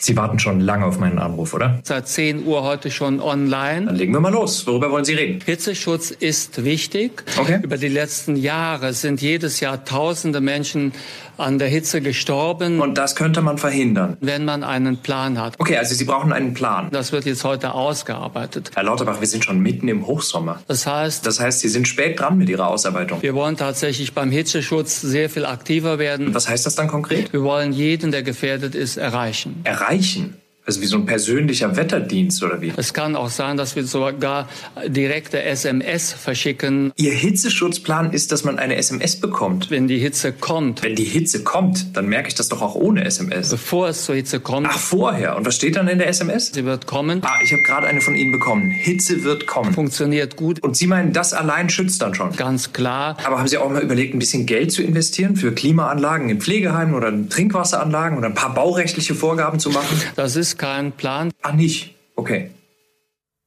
Sie 0.02 0.16
warten 0.16 0.38
schon 0.38 0.60
lange 0.60 0.86
auf 0.86 0.98
meinen 0.98 1.18
Anruf, 1.18 1.52
oder? 1.52 1.78
Seit 1.84 2.08
10 2.08 2.46
Uhr 2.46 2.62
heute 2.62 2.90
schon 2.90 3.20
online. 3.20 3.84
Dann 3.86 3.96
legen 3.96 4.12
wir 4.14 4.20
mal 4.20 4.32
los. 4.32 4.66
Worüber 4.66 4.90
wollen 4.90 5.04
Sie 5.04 5.12
reden? 5.12 5.40
Hitzeschutz 5.44 6.10
ist 6.10 6.64
wichtig. 6.64 7.22
Okay. 7.38 7.60
Über 7.62 7.76
die 7.76 7.88
letzten 7.88 8.36
Jahre 8.36 8.94
sind 8.94 9.20
jedes 9.20 9.60
Jahr 9.60 9.84
tausende 9.84 10.40
Menschen 10.40 10.92
an 11.36 11.58
der 11.58 11.68
Hitze 11.68 12.00
gestorben. 12.00 12.80
Und 12.80 12.96
das 12.96 13.14
könnte 13.14 13.42
man 13.42 13.58
verhindern. 13.58 14.16
Wenn 14.20 14.44
man 14.46 14.62
einen 14.64 14.98
Plan 14.98 15.38
hat. 15.38 15.54
Okay, 15.58 15.76
also 15.76 15.94
Sie 15.94 16.04
brauchen 16.04 16.32
einen 16.32 16.54
Plan. 16.54 16.88
Das 16.92 17.12
wird 17.12 17.26
jetzt 17.26 17.44
heute 17.44 17.74
ausgearbeitet. 17.74 18.70
Herr 18.74 18.82
Lauterbach, 18.84 19.20
wir 19.20 19.26
sind 19.28 19.44
schon 19.44 19.60
mitten 19.60 19.88
im 19.88 20.06
Hochsommer. 20.06 20.60
Das 20.66 20.86
heißt, 20.86 21.26
Das 21.26 21.40
heißt, 21.40 21.60
Sie 21.60 21.68
sind 21.68 21.86
spät 21.88 22.20
dran 22.20 22.38
mit 22.38 22.48
Ihrer 22.48 22.68
Ausarbeitung. 22.68 23.20
wir 23.22 23.34
wollen 23.34 23.56
tatsächlich 23.58 24.14
beim 24.14 24.30
Hitzeschutz 24.30 25.00
sehr 25.02 25.28
viel 25.28 25.44
aktiver 25.44 25.98
werden. 25.98 26.34
Was 26.34 26.48
heißt 26.48 26.64
das 26.64 26.74
dann 26.74 26.88
konkret? 26.88 27.32
Wir 27.34 27.42
wollen 27.42 27.72
jeden, 27.72 28.12
der 28.12 28.22
gefährdet 28.22 28.74
ist, 28.74 28.96
erreichen. 28.96 29.60
Erreichen 29.64 29.89
erreichen. 29.90 30.40
Also 30.66 30.82
wie 30.82 30.86
so 30.86 30.96
ein 30.98 31.06
persönlicher 31.06 31.74
Wetterdienst 31.76 32.42
oder 32.42 32.60
wie? 32.60 32.72
Es 32.76 32.92
kann 32.94 33.16
auch 33.16 33.30
sein, 33.30 33.56
dass 33.56 33.74
wir 33.76 33.84
sogar 33.84 34.48
direkte 34.86 35.42
SMS 35.42 36.12
verschicken, 36.12 36.92
Ihr 36.96 37.12
Hitzeschutzplan 37.12 38.12
ist, 38.12 38.30
dass 38.30 38.44
man 38.44 38.58
eine 38.58 38.76
SMS 38.76 39.16
bekommt. 39.16 39.70
wenn 39.70 39.88
die 39.88 39.98
Hitze 39.98 40.32
kommt. 40.32 40.82
Wenn 40.82 40.94
die 40.94 41.04
Hitze 41.04 41.42
kommt, 41.42 41.96
dann 41.96 42.06
merke 42.06 42.28
ich 42.28 42.34
das 42.34 42.48
doch 42.48 42.60
auch 42.62 42.74
ohne 42.74 43.04
SMS. 43.04 43.48
Bevor 43.50 43.88
es 43.88 44.04
zur 44.04 44.14
Hitze 44.14 44.38
kommt, 44.38 44.68
Ach, 44.70 44.78
vorher. 44.78 45.36
Und 45.36 45.46
was 45.46 45.56
steht 45.56 45.76
dann 45.76 45.88
in 45.88 45.98
der 45.98 46.08
SMS? 46.08 46.52
sie 46.52 46.64
wird 46.64 46.86
kommen, 46.86 47.20
Ah, 47.24 47.38
ich 47.42 47.52
habe 47.52 47.62
gerade 47.62 47.86
eine 47.86 48.00
von 48.00 48.14
Ihnen 48.14 48.30
bekommen. 48.32 48.70
Hitze 48.70 49.24
wird 49.24 49.46
kommen. 49.46 49.72
funktioniert 49.72 50.36
gut, 50.36 50.62
Und 50.62 50.76
Sie 50.76 50.86
meinen, 50.86 51.12
das 51.12 51.32
allein 51.32 51.70
schützt 51.70 52.02
dann 52.02 52.14
schon? 52.14 52.36
ganz 52.36 52.72
klar. 52.72 53.16
Aber 53.24 53.38
haben 53.38 53.48
Sie 53.48 53.58
auch 53.58 53.70
mal 53.70 53.82
überlegt, 53.82 54.14
ein 54.14 54.18
bisschen 54.18 54.46
Geld 54.46 54.70
zu 54.72 54.82
investieren 54.82 55.36
für 55.36 55.52
Klimaanlagen 55.52 56.28
in 56.28 56.40
Pflegeheimen 56.40 56.94
oder 56.94 57.08
in 57.08 57.28
Trinkwasseranlagen 57.30 58.18
oder 58.18 58.28
ein 58.28 58.34
paar 58.34 58.54
baurechtliche 58.54 59.14
Vorgaben 59.14 59.58
zu 59.58 59.70
machen? 59.70 60.00
Das 60.16 60.36
ist 60.36 60.58
kein 60.60 60.92
Plan. 60.92 61.32
Ah, 61.40 61.52
nicht. 61.52 61.94
Okay. 62.16 62.50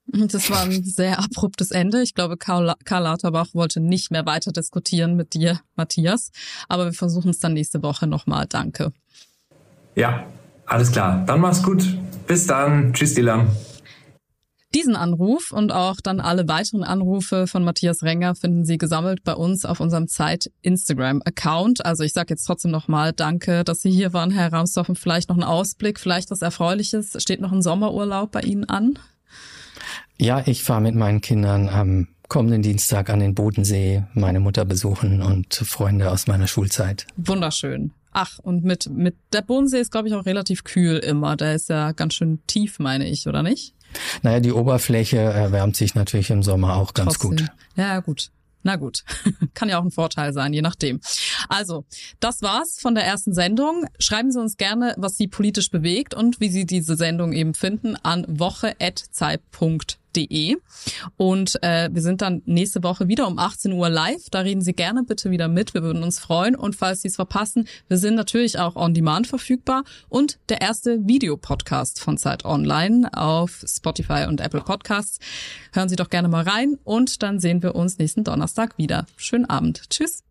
Das 0.08 0.50
war 0.50 0.64
ein 0.64 0.84
sehr 0.84 1.20
abruptes 1.20 1.72
Ende. 1.72 2.02
Ich 2.02 2.14
glaube, 2.16 2.38
Karl, 2.38 2.74
Karl 2.84 3.04
Lauterbach 3.04 3.48
wollte 3.54 3.80
nicht 3.80 4.12
mehr 4.12 4.26
weiter 4.26 4.52
diskutieren 4.52 5.16
mit 5.16 5.34
dir, 5.34 5.62
Matthias. 5.76 6.32
Aber 6.68 6.86
wir 6.86 6.94
versuchen 6.94 7.30
es 7.30 7.40
dann 7.40 7.54
nächste 7.54 7.84
Woche 7.84 8.08
nochmal. 8.08 8.48
Danke. 8.48 8.92
Ja, 9.96 10.26
alles 10.66 10.92
klar. 10.92 11.24
Dann 11.26 11.40
mach's 11.40 11.62
gut. 11.62 11.86
Bis 12.26 12.48
dann. 12.48 12.94
Tschüss, 12.94 13.14
Dylan. 13.14 13.48
Diesen 14.76 14.96
Anruf 14.96 15.52
und 15.52 15.72
auch 15.72 15.98
dann 16.02 16.20
alle 16.20 16.48
weiteren 16.48 16.84
Anrufe 16.84 17.46
von 17.46 17.64
Matthias 17.64 18.02
Renger 18.02 18.34
finden 18.34 18.66
Sie 18.66 18.80
gesammelt 18.80 19.24
bei 19.24 19.36
uns 19.36 19.66
auf 19.66 19.80
unserem 19.80 20.08
Zeit 20.08 20.50
Instagram 20.64 21.22
Account. 21.26 21.86
Also 21.86 22.04
ich 22.04 22.14
sage 22.14 22.34
jetzt 22.34 22.46
trotzdem 22.46 22.72
nochmal 22.72 23.14
Danke, 23.14 23.64
dass 23.64 23.82
Sie 23.82 23.92
hier 23.92 24.14
waren, 24.14 24.32
Herr 24.32 24.52
Ramsdorf, 24.52 24.90
und 24.90 24.98
vielleicht 24.98 25.30
noch 25.30 25.38
ein 25.38 25.44
Ausblick, 25.44 26.00
vielleicht 26.00 26.32
was 26.32 26.42
Erfreuliches. 26.42 27.16
Steht 27.22 27.40
noch 27.40 27.52
ein 27.52 27.62
Sommerurlaub 27.62 28.32
bei 28.32 28.42
Ihnen 28.42 28.66
an? 28.66 28.98
Ja, 30.18 30.42
ich 30.46 30.64
fahre 30.64 30.82
mit 30.82 30.96
meinen 30.96 31.22
Kindern 31.22 31.70
am 31.70 32.08
kommenden 32.28 32.64
Dienstag 32.64 33.12
an 33.12 33.20
den 33.20 33.36
Bodensee 33.36 34.04
meine 34.14 34.40
Mutter 34.40 34.66
besuchen 34.66 35.22
und 35.22 35.54
Freunde 35.54 36.10
aus 36.10 36.26
meiner 36.26 36.48
Schulzeit. 36.48 37.06
Wunderschön. 37.16 37.92
Ach, 38.12 38.40
und 38.40 38.64
mit, 38.64 38.90
mit 38.90 39.16
der 39.34 39.42
Bodensee 39.42 39.80
ist, 39.80 39.92
glaube 39.92 40.08
ich, 40.08 40.14
auch 40.16 40.26
relativ 40.26 40.64
kühl 40.64 40.98
immer. 40.98 41.36
Der 41.36 41.54
ist 41.54 41.70
ja 41.70 41.92
ganz 41.92 42.16
schön 42.16 42.40
tief, 42.48 42.80
meine 42.80 43.08
ich, 43.08 43.28
oder 43.28 43.44
nicht? 43.44 43.76
Naja, 44.22 44.40
die 44.40 44.52
Oberfläche 44.52 45.18
erwärmt 45.18 45.76
sich 45.76 45.96
natürlich 45.96 46.30
im 46.30 46.44
Sommer 46.44 46.76
auch 46.76 46.94
ganz 46.94 47.18
Trotzdem. 47.18 47.48
gut. 47.48 47.52
Ja, 47.76 48.00
gut. 48.00 48.30
Na 48.64 48.78
gut. 48.78 49.04
Kann 49.54 49.70
ja 49.70 49.80
auch 49.80 49.84
ein 49.84 49.92
Vorteil 49.92 50.34
sein, 50.34 50.54
je 50.54 50.62
nachdem. 50.62 51.02
Also, 51.50 51.86
das 52.20 52.42
war's 52.42 52.80
von 52.80 52.96
der 52.96 53.06
ersten 53.06 53.34
Sendung. 53.34 53.86
Schreiben 54.00 54.32
Sie 54.32 54.40
uns 54.40 54.58
gerne, 54.58 54.96
was 54.98 55.18
Sie 55.18 55.28
politisch 55.28 55.70
bewegt 55.70 56.14
und 56.14 56.40
wie 56.40 56.50
Sie 56.50 56.66
diese 56.66 56.96
Sendung 56.96 57.34
eben 57.34 57.54
finden 57.54 57.96
an 57.98 58.26
woche.zeit.de. 58.28 60.03
Und 61.18 61.62
äh, 61.64 61.90
wir 61.92 62.02
sind 62.02 62.22
dann 62.22 62.42
nächste 62.46 62.84
Woche 62.84 63.08
wieder 63.08 63.28
um 63.28 63.40
18 63.40 63.72
Uhr 63.74 63.90
live. 63.90 64.30
Da 64.32 64.40
reden 64.40 64.62
Sie 64.62 64.74
gerne 64.74 65.04
bitte 65.04 65.32
wieder 65.32 65.48
mit. 65.48 65.74
Wir 65.74 65.84
würden 65.84 66.04
uns 66.04 66.20
freuen. 66.20 66.56
Und 66.56 66.76
falls 66.76 67.02
Sie 67.02 67.08
es 67.08 67.16
verpassen, 67.16 67.68
wir 67.88 67.98
sind 67.98 68.16
natürlich 68.16 68.60
auch 68.60 68.76
on 68.76 68.94
demand 68.94 69.28
verfügbar. 69.28 69.84
Und 70.10 70.40
der 70.50 70.62
erste 70.62 71.00
Videopodcast 71.08 72.00
von 72.00 72.18
Zeit 72.18 72.46
Online 72.46 73.10
auf 73.14 73.64
Spotify 73.68 74.26
und 74.28 74.42
Apple 74.42 74.62
Podcasts. 74.62 75.20
Hören 75.74 75.90
Sie 75.90 75.96
doch 75.96 76.10
gerne 76.10 76.28
mal 76.28 76.44
rein 76.44 76.78
und 76.84 77.24
dann 77.24 77.40
sehen 77.40 77.64
wir 77.64 77.76
uns 77.76 77.98
nächsten 77.98 78.24
Donnerstag 78.24 78.78
wieder. 78.78 79.06
Schönen 79.18 79.46
Abend. 79.46 79.90
Tschüss. 79.90 80.24